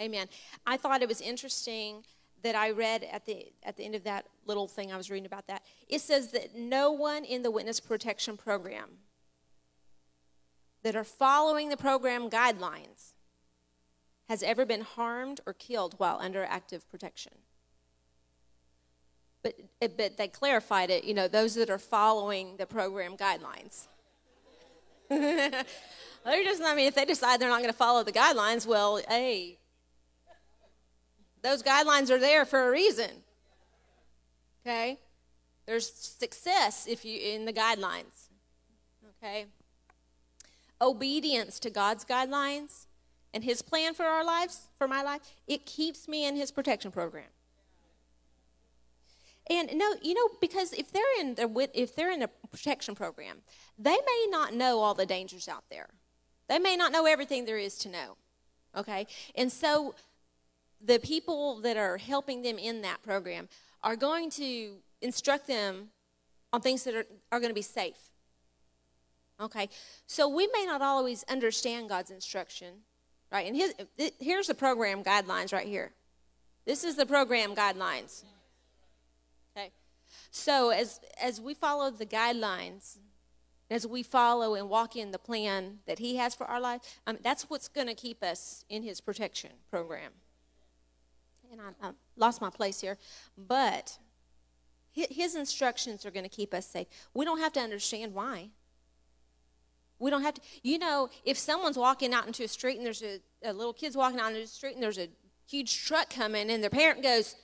Amen. 0.00 0.28
I 0.66 0.76
thought 0.76 1.02
it 1.02 1.08
was 1.08 1.20
interesting 1.20 2.04
that 2.42 2.54
I 2.54 2.70
read 2.70 3.04
at 3.04 3.26
the 3.26 3.46
at 3.62 3.76
the 3.76 3.84
end 3.84 3.94
of 3.94 4.04
that 4.04 4.26
little 4.46 4.68
thing 4.68 4.92
I 4.92 4.96
was 4.96 5.10
reading 5.10 5.26
about 5.26 5.46
that. 5.48 5.62
It 5.88 6.00
says 6.00 6.32
that 6.32 6.54
no 6.56 6.92
one 6.92 7.24
in 7.24 7.42
the 7.42 7.50
witness 7.50 7.80
protection 7.80 8.36
program 8.36 8.98
that 10.82 10.94
are 10.94 11.04
following 11.04 11.68
the 11.68 11.76
program 11.76 12.30
guidelines 12.30 13.14
has 14.28 14.42
ever 14.42 14.64
been 14.64 14.82
harmed 14.82 15.40
or 15.46 15.52
killed 15.52 15.94
while 15.98 16.18
under 16.20 16.44
active 16.44 16.88
protection. 16.90 17.32
But, 19.42 19.54
eh, 19.80 19.88
but 19.96 20.16
they 20.16 20.28
clarified 20.28 20.90
it, 20.90 21.04
you 21.04 21.14
know, 21.14 21.28
those 21.28 21.54
that 21.54 21.70
are 21.70 21.78
following 21.78 22.56
the 22.56 22.66
program 22.66 23.16
guidelines. 23.16 23.86
they're 25.08 25.64
just, 26.24 26.62
I 26.62 26.74
mean, 26.74 26.88
if 26.88 26.94
they 26.94 27.04
decide 27.04 27.40
they're 27.40 27.48
not 27.48 27.60
going 27.60 27.70
to 27.70 27.76
follow 27.76 28.02
the 28.02 28.12
guidelines, 28.12 28.66
well, 28.66 29.00
hey, 29.08 29.58
those 31.46 31.62
guidelines 31.62 32.10
are 32.10 32.18
there 32.18 32.44
for 32.44 32.66
a 32.66 32.70
reason. 32.72 33.10
Okay? 34.62 34.98
There's 35.64 35.88
success 35.92 36.86
if 36.88 37.04
you 37.04 37.20
in 37.20 37.44
the 37.44 37.52
guidelines. 37.52 38.30
Okay? 39.22 39.46
Obedience 40.80 41.60
to 41.60 41.70
God's 41.70 42.04
guidelines 42.04 42.86
and 43.32 43.44
his 43.44 43.62
plan 43.62 43.94
for 43.94 44.04
our 44.04 44.24
lives, 44.24 44.68
for 44.76 44.88
my 44.88 45.02
life, 45.02 45.20
it 45.46 45.64
keeps 45.64 46.08
me 46.08 46.26
in 46.26 46.34
his 46.34 46.50
protection 46.50 46.90
program. 46.90 47.30
And 49.48 49.70
no, 49.74 49.94
you 50.02 50.14
know, 50.14 50.28
because 50.40 50.72
if 50.72 50.90
they're 50.90 51.20
in 51.20 51.36
the 51.36 51.70
if 51.72 51.94
they're 51.94 52.10
in 52.10 52.22
a 52.22 52.28
protection 52.50 52.96
program, 52.96 53.42
they 53.78 53.94
may 53.94 54.26
not 54.30 54.52
know 54.52 54.80
all 54.80 54.94
the 54.94 55.06
dangers 55.06 55.46
out 55.46 55.62
there. 55.70 55.90
They 56.48 56.58
may 56.58 56.76
not 56.76 56.90
know 56.90 57.06
everything 57.06 57.44
there 57.44 57.58
is 57.58 57.78
to 57.78 57.88
know. 57.88 58.16
Okay? 58.76 59.06
And 59.36 59.52
so 59.52 59.94
the 60.84 60.98
people 60.98 61.60
that 61.60 61.76
are 61.76 61.96
helping 61.96 62.42
them 62.42 62.58
in 62.58 62.82
that 62.82 63.02
program 63.02 63.48
are 63.82 63.96
going 63.96 64.30
to 64.30 64.76
instruct 65.00 65.46
them 65.46 65.88
on 66.52 66.60
things 66.60 66.84
that 66.84 66.94
are, 66.94 67.06
are 67.32 67.40
going 67.40 67.50
to 67.50 67.54
be 67.54 67.62
safe. 67.62 68.10
Okay, 69.40 69.68
so 70.06 70.28
we 70.28 70.48
may 70.54 70.64
not 70.64 70.80
always 70.80 71.22
understand 71.24 71.90
God's 71.90 72.10
instruction, 72.10 72.72
right? 73.30 73.46
And 73.46 73.54
his, 73.54 73.74
here's 74.18 74.46
the 74.46 74.54
program 74.54 75.04
guidelines 75.04 75.52
right 75.52 75.66
here. 75.66 75.92
This 76.64 76.84
is 76.84 76.96
the 76.96 77.04
program 77.04 77.54
guidelines. 77.54 78.24
Okay, 79.56 79.70
so 80.30 80.70
as 80.70 81.00
as 81.22 81.40
we 81.40 81.52
follow 81.52 81.90
the 81.90 82.06
guidelines, 82.06 82.96
as 83.70 83.86
we 83.86 84.02
follow 84.02 84.54
and 84.54 84.70
walk 84.70 84.96
in 84.96 85.10
the 85.10 85.18
plan 85.18 85.80
that 85.86 85.98
He 85.98 86.16
has 86.16 86.34
for 86.34 86.46
our 86.46 86.60
life, 86.60 86.80
um, 87.06 87.18
that's 87.22 87.50
what's 87.50 87.68
going 87.68 87.88
to 87.88 87.94
keep 87.94 88.22
us 88.22 88.64
in 88.70 88.82
His 88.82 89.00
protection 89.00 89.50
program 89.70 90.12
I, 91.66 91.86
I 91.86 91.88
uh, 91.90 91.92
lost 92.16 92.40
my 92.40 92.50
place 92.50 92.80
here, 92.80 92.98
but 93.36 93.98
his 94.92 95.34
instructions 95.34 96.06
are 96.06 96.10
going 96.10 96.24
to 96.24 96.30
keep 96.30 96.54
us 96.54 96.66
safe. 96.66 96.86
We 97.12 97.24
don't 97.24 97.40
have 97.40 97.52
to 97.54 97.60
understand 97.60 98.14
why. 98.14 98.48
We 99.98 100.10
don't 100.10 100.22
have 100.22 100.34
to, 100.34 100.40
you 100.62 100.78
know, 100.78 101.10
if 101.24 101.38
someone's 101.38 101.76
walking 101.76 102.14
out 102.14 102.26
into 102.26 102.42
a 102.44 102.48
street 102.48 102.76
and 102.76 102.86
there's 102.86 103.02
a, 103.02 103.20
a 103.44 103.52
little 103.52 103.72
kid's 103.72 103.96
walking 103.96 104.20
out 104.20 104.28
into 104.28 104.40
the 104.40 104.46
street 104.46 104.74
and 104.74 104.82
there's 104.82 104.98
a 104.98 105.08
huge 105.48 105.84
truck 105.84 106.10
coming 106.10 106.50
and 106.50 106.62
their 106.62 106.70
parent 106.70 107.02
goes, 107.02 107.34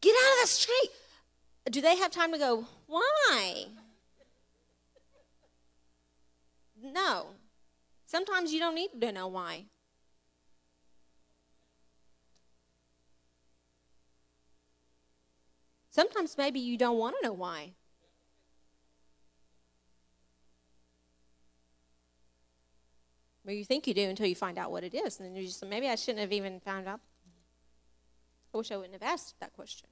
Get 0.00 0.14
out 0.14 0.34
of 0.34 0.42
the 0.42 0.48
street. 0.48 0.90
Do 1.70 1.80
they 1.80 1.96
have 1.96 2.10
time 2.10 2.32
to 2.32 2.38
go, 2.38 2.66
Why? 2.86 3.66
No. 6.82 7.28
Sometimes 8.04 8.52
you 8.52 8.60
don't 8.60 8.74
need 8.74 9.00
to 9.00 9.12
know 9.12 9.26
why. 9.26 9.64
Sometimes 15.96 16.36
maybe 16.36 16.60
you 16.60 16.76
don't 16.76 16.98
want 16.98 17.16
to 17.18 17.26
know 17.26 17.32
why. 17.32 17.72
Well, 23.42 23.54
you 23.54 23.64
think 23.64 23.86
you 23.86 23.94
do 23.94 24.02
until 24.02 24.26
you 24.26 24.34
find 24.34 24.58
out 24.58 24.70
what 24.70 24.84
it 24.84 24.92
is. 24.92 25.18
And 25.18 25.26
then 25.26 25.34
you 25.34 25.46
just, 25.46 25.64
maybe 25.64 25.88
I 25.88 25.94
shouldn't 25.94 26.20
have 26.20 26.34
even 26.34 26.60
found 26.60 26.86
out. 26.86 27.00
I 28.52 28.58
wish 28.58 28.70
I 28.70 28.76
wouldn't 28.76 28.92
have 28.92 29.10
asked 29.10 29.40
that 29.40 29.54
question. 29.54 29.88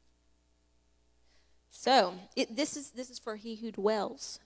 So, 1.70 2.12
it, 2.36 2.54
this, 2.54 2.76
is, 2.76 2.90
this 2.90 3.08
is 3.08 3.18
for 3.18 3.36
he 3.36 3.56
who 3.56 3.72
dwells. 3.72 4.40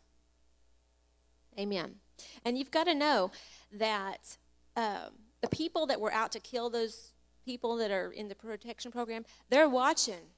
Amen. 1.58 1.96
And 2.44 2.56
you've 2.56 2.70
got 2.70 2.84
to 2.84 2.94
know 2.94 3.32
that 3.72 4.36
um, 4.76 5.10
the 5.40 5.48
people 5.48 5.86
that 5.86 6.00
were 6.00 6.12
out 6.12 6.30
to 6.32 6.38
kill 6.38 6.70
those 6.70 7.14
people 7.44 7.74
that 7.78 7.90
are 7.90 8.12
in 8.12 8.28
the 8.28 8.36
protection 8.36 8.92
program, 8.92 9.24
they're 9.50 9.68
watching 9.68 10.30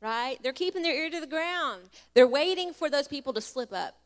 right? 0.00 0.38
They're 0.42 0.52
keeping 0.52 0.82
their 0.82 0.94
ear 0.94 1.10
to 1.10 1.20
the 1.20 1.26
ground. 1.26 1.82
They're 2.14 2.26
waiting 2.26 2.72
for 2.72 2.88
those 2.88 3.08
people 3.08 3.32
to 3.34 3.40
slip 3.40 3.72
up. 3.72 3.96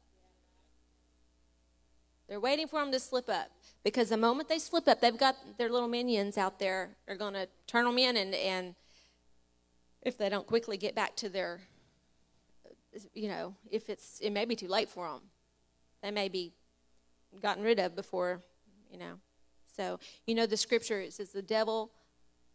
They're 2.28 2.40
waiting 2.40 2.66
for 2.66 2.80
them 2.80 2.90
to 2.92 3.00
slip 3.00 3.28
up 3.28 3.50
because 3.82 4.08
the 4.08 4.16
moment 4.16 4.48
they 4.48 4.58
slip 4.58 4.88
up, 4.88 5.00
they've 5.00 5.16
got 5.16 5.36
their 5.58 5.68
little 5.68 5.88
minions 5.88 6.38
out 6.38 6.58
there. 6.58 6.96
They're 7.06 7.16
going 7.16 7.34
to 7.34 7.48
turn 7.66 7.84
them 7.84 7.98
in, 7.98 8.16
and, 8.16 8.34
and 8.34 8.74
if 10.02 10.16
they 10.16 10.28
don't 10.28 10.46
quickly 10.46 10.76
get 10.76 10.94
back 10.94 11.16
to 11.16 11.28
their, 11.28 11.60
you 13.12 13.28
know, 13.28 13.54
if 13.70 13.90
it's 13.90 14.20
it 14.20 14.30
may 14.30 14.46
be 14.46 14.56
too 14.56 14.68
late 14.68 14.88
for 14.88 15.06
them, 15.06 15.20
they 16.02 16.10
may 16.10 16.28
be 16.28 16.52
gotten 17.42 17.62
rid 17.62 17.78
of 17.78 17.94
before, 17.94 18.42
you 18.90 18.98
know. 18.98 19.18
So 19.76 19.98
you 20.26 20.34
know 20.34 20.46
the 20.46 20.56
scripture 20.56 21.00
it 21.00 21.12
says 21.12 21.30
the 21.30 21.42
devil, 21.42 21.90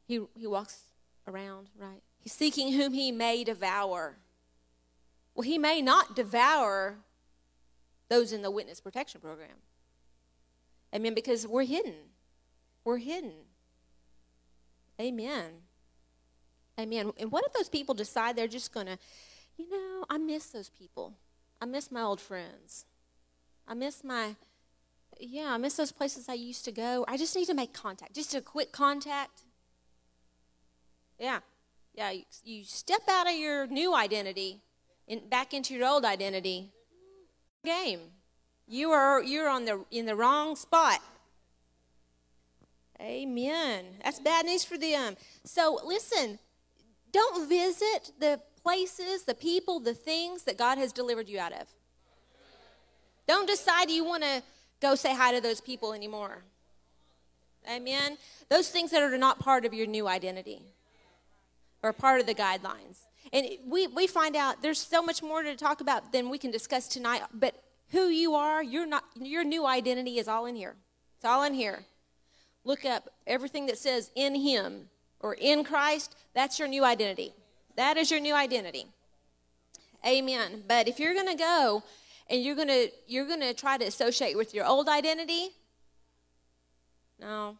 he 0.08 0.22
he 0.36 0.48
walks 0.48 0.80
around 1.28 1.68
right. 1.78 2.02
He's 2.20 2.34
seeking 2.34 2.74
whom 2.74 2.94
he 2.94 3.12
may 3.12 3.44
devour. 3.44 4.18
Well, 5.34 5.44
he 5.44 5.58
may 5.58 5.82
not 5.82 6.16
devour 6.16 6.98
those 8.10 8.34
in 8.34 8.42
the 8.42 8.52
witness 8.52 8.82
protection 8.82 9.22
program. 9.22 9.58
Amen. 10.94 11.14
Because 11.14 11.48
we're 11.48 11.64
hidden. 11.64 11.96
We're 12.84 12.98
hidden. 12.98 13.34
Amen. 15.00 15.52
Amen. 16.80 17.12
And 17.18 17.32
what 17.32 17.46
if 17.46 17.54
those 17.54 17.70
people 17.70 17.96
decide 17.96 18.36
they're 18.36 18.48
just 18.48 18.74
going 18.74 18.88
to, 18.88 18.98
you 19.58 19.70
know, 19.70 20.06
I 20.10 20.18
miss 20.18 20.48
those 20.48 20.70
people. 20.70 21.14
I 21.62 21.66
miss 21.66 21.92
my 21.92 22.02
old 22.02 22.20
friends. 22.20 22.86
I 23.68 23.74
miss 23.74 24.04
my, 24.04 24.36
yeah, 25.20 25.54
I 25.54 25.58
miss 25.58 25.76
those 25.76 25.92
places 25.92 26.28
I 26.28 26.34
used 26.34 26.66
to 26.66 26.72
go. 26.72 27.06
I 27.08 27.18
just 27.18 27.36
need 27.36 27.46
to 27.48 27.54
make 27.54 27.74
contact, 27.74 28.16
just 28.16 28.34
a 28.34 28.42
quick 28.42 28.72
contact. 28.72 29.44
Yeah. 31.20 31.40
Yeah. 32.00 32.12
You, 32.12 32.24
you 32.46 32.64
step 32.64 33.02
out 33.10 33.28
of 33.28 33.34
your 33.34 33.68
new 33.68 33.94
identity 33.94 34.62
and 35.10 35.30
back 35.30 35.54
into 35.54 35.74
your 35.74 35.86
old 35.86 36.06
identity 36.06 36.72
game. 37.66 38.00
You 38.70 38.92
are 38.92 39.22
you're 39.22 39.50
on 39.50 39.66
the 39.66 39.84
in 39.92 40.06
the 40.06 40.16
wrong 40.16 40.56
spot. 40.56 41.02
Amen. 43.02 43.84
That's 44.02 44.22
bad 44.22 44.46
news 44.46 44.64
for 44.64 44.78
them. 44.78 45.18
So 45.44 45.82
listen, 45.84 46.40
don't 47.12 47.50
visit 47.50 48.14
the 48.18 48.40
places, 48.64 49.26
the 49.26 49.36
people, 49.36 49.82
the 49.82 49.94
things 49.94 50.44
that 50.44 50.58
God 50.58 50.78
has 50.78 50.94
delivered 50.94 51.28
you 51.28 51.38
out 51.38 51.52
of. 51.52 51.68
Don't 53.28 53.46
decide 53.46 53.92
you 53.92 54.06
want 54.06 54.24
to 54.24 54.42
go 54.80 54.96
say 54.96 55.14
hi 55.14 55.34
to 55.34 55.42
those 55.42 55.60
people 55.60 55.92
anymore. 55.92 56.44
Amen. 57.70 58.18
Those 58.48 58.70
things 58.70 58.90
that 58.92 59.02
are 59.02 59.18
not 59.18 59.40
part 59.40 59.66
of 59.66 59.74
your 59.74 59.86
new 59.86 60.08
identity 60.08 60.62
or 61.84 61.94
part 61.94 62.20
of 62.20 62.28
the 62.28 62.36
guidelines. 62.36 63.06
And 63.32 63.48
we, 63.66 63.88
we 63.88 64.08
find 64.08 64.36
out 64.36 64.62
there's 64.62 64.80
so 64.80 65.02
much 65.02 65.22
more 65.22 65.44
to 65.44 65.56
talk 65.56 65.82
about 65.82 66.12
than 66.12 66.30
we 66.30 66.38
can 66.38 66.52
discuss 66.52 66.88
tonight. 66.88 67.22
But 67.34 67.62
who 67.92 68.08
you 68.08 68.36
are, 68.36 68.64
your 68.64 68.86
not 68.86 69.04
your 69.20 69.44
new 69.44 69.66
identity 69.66 70.18
is 70.20 70.28
all 70.28 70.46
in 70.46 70.56
here. 70.56 70.76
It's 71.16 71.26
all 71.26 71.44
in 71.44 71.54
here. 71.54 71.86
Look 72.64 72.86
up 72.86 73.10
everything 73.28 73.66
that 73.68 73.78
says 73.78 74.12
in 74.16 74.36
him 74.36 74.90
or 75.20 75.34
in 75.34 75.64
Christ, 75.64 76.16
that's 76.34 76.60
your 76.60 76.68
new 76.68 76.84
identity. 76.84 77.34
That 77.76 77.98
is 77.98 78.12
your 78.12 78.20
new 78.20 78.36
identity. 78.36 78.88
Amen. 80.06 80.64
But 80.68 80.88
if 80.88 81.00
you're 81.00 81.14
going 81.14 81.28
to 81.28 81.36
go 81.36 81.84
and 82.30 82.44
you're 82.44 82.56
going 82.56 82.68
to 82.68 82.90
you're 83.08 83.28
going 83.28 83.42
to 83.42 83.54
try 83.54 83.78
to 83.78 83.86
associate 83.86 84.38
with 84.38 84.54
your 84.54 84.66
old 84.66 84.88
identity, 84.88 85.50
no. 87.20 87.58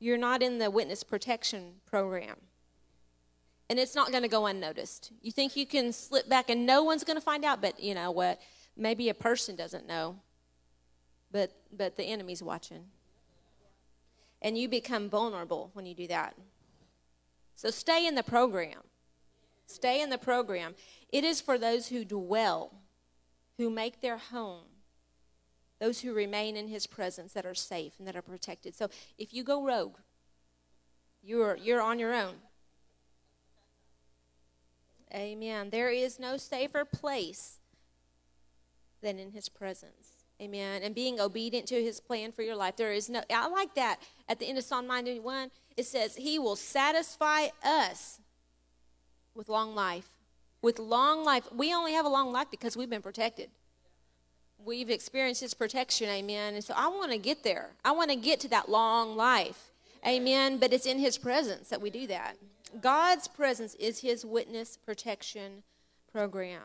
You're 0.00 0.18
not 0.18 0.42
in 0.42 0.58
the 0.58 0.70
witness 0.70 1.04
protection 1.04 1.74
program 1.86 2.36
and 3.70 3.78
it's 3.78 3.94
not 3.94 4.10
going 4.10 4.24
to 4.24 4.28
go 4.28 4.46
unnoticed. 4.46 5.12
You 5.22 5.30
think 5.30 5.54
you 5.54 5.64
can 5.64 5.92
slip 5.92 6.28
back 6.28 6.50
and 6.50 6.66
no 6.66 6.82
one's 6.82 7.04
going 7.04 7.16
to 7.16 7.20
find 7.20 7.44
out, 7.44 7.62
but 7.62 7.78
you 7.78 7.94
know 7.94 8.10
what? 8.10 8.40
Maybe 8.76 9.08
a 9.08 9.14
person 9.14 9.54
doesn't 9.54 9.86
know, 9.86 10.16
but 11.30 11.52
but 11.72 11.96
the 11.96 12.02
enemy's 12.02 12.42
watching. 12.42 12.86
And 14.42 14.58
you 14.58 14.68
become 14.68 15.08
vulnerable 15.08 15.70
when 15.74 15.86
you 15.86 15.94
do 15.94 16.08
that. 16.08 16.34
So 17.54 17.70
stay 17.70 18.06
in 18.06 18.16
the 18.16 18.24
program. 18.24 18.80
Stay 19.66 20.02
in 20.02 20.10
the 20.10 20.18
program. 20.18 20.74
It 21.12 21.22
is 21.22 21.40
for 21.40 21.56
those 21.56 21.88
who 21.88 22.04
dwell, 22.04 22.74
who 23.56 23.70
make 23.70 24.00
their 24.00 24.16
home, 24.16 24.64
those 25.80 26.00
who 26.00 26.12
remain 26.12 26.56
in 26.56 26.68
his 26.68 26.86
presence 26.86 27.32
that 27.32 27.46
are 27.46 27.54
safe 27.54 27.94
and 27.98 28.06
that 28.06 28.16
are 28.16 28.22
protected. 28.22 28.74
So 28.74 28.88
if 29.18 29.32
you 29.32 29.42
go 29.42 29.64
rogue, 29.64 29.96
you're 31.22 31.56
you're 31.56 31.82
on 31.82 31.98
your 31.98 32.14
own. 32.14 32.34
Amen. 35.12 35.70
There 35.70 35.90
is 35.90 36.20
no 36.20 36.36
safer 36.36 36.84
place 36.84 37.58
than 39.02 39.18
in 39.18 39.32
his 39.32 39.48
presence. 39.48 40.20
Amen. 40.40 40.82
And 40.82 40.94
being 40.94 41.20
obedient 41.20 41.66
to 41.68 41.82
his 41.82 42.00
plan 42.00 42.32
for 42.32 42.42
your 42.42 42.56
life. 42.56 42.76
There 42.76 42.92
is 42.92 43.10
no, 43.10 43.22
I 43.30 43.48
like 43.48 43.74
that. 43.74 44.00
At 44.28 44.38
the 44.38 44.46
end 44.46 44.56
of 44.56 44.64
Psalm 44.64 44.86
91, 44.86 45.50
it 45.76 45.84
says, 45.84 46.16
He 46.16 46.38
will 46.38 46.56
satisfy 46.56 47.48
us 47.62 48.20
with 49.34 49.48
long 49.48 49.74
life. 49.74 50.08
With 50.62 50.78
long 50.78 51.24
life. 51.24 51.46
We 51.52 51.74
only 51.74 51.92
have 51.92 52.06
a 52.06 52.08
long 52.08 52.32
life 52.32 52.46
because 52.50 52.76
we've 52.76 52.88
been 52.88 53.02
protected. 53.02 53.50
We've 54.64 54.90
experienced 54.90 55.40
his 55.40 55.54
protection. 55.54 56.08
Amen. 56.08 56.54
And 56.54 56.64
so 56.64 56.74
I 56.76 56.88
want 56.88 57.12
to 57.12 57.18
get 57.18 57.42
there. 57.42 57.70
I 57.84 57.92
want 57.92 58.10
to 58.10 58.16
get 58.16 58.40
to 58.40 58.48
that 58.48 58.68
long 58.68 59.16
life. 59.16 59.70
Amen. 60.06 60.58
But 60.58 60.72
it's 60.72 60.86
in 60.86 60.98
his 60.98 61.18
presence 61.18 61.68
that 61.68 61.80
we 61.80 61.90
do 61.90 62.06
that. 62.06 62.36
God's 62.80 63.26
presence 63.26 63.74
is 63.74 64.00
his 64.00 64.24
witness 64.24 64.76
protection 64.76 65.62
program. 66.12 66.62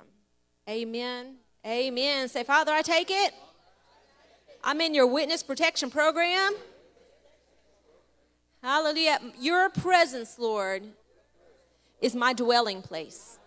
Amen. 0.69 1.35
Amen. 1.65 2.27
Say, 2.27 2.43
Father, 2.43 2.71
I 2.71 2.81
take 2.81 3.09
it. 3.09 3.33
I'm 4.63 4.81
in 4.81 4.93
your 4.93 5.07
witness 5.07 5.43
protection 5.43 5.89
program. 5.89 6.55
Hallelujah. 8.61 9.19
Your 9.39 9.69
presence, 9.69 10.39
Lord, 10.39 10.83
is 12.01 12.15
my 12.15 12.33
dwelling 12.33 12.81
place. 12.81 13.37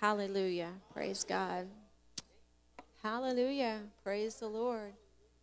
Hallelujah. 0.00 0.70
Praise 0.92 1.24
God. 1.24 1.68
Hallelujah. 3.06 3.82
Praise 4.02 4.34
the 4.34 4.48
Lord. 4.48 4.94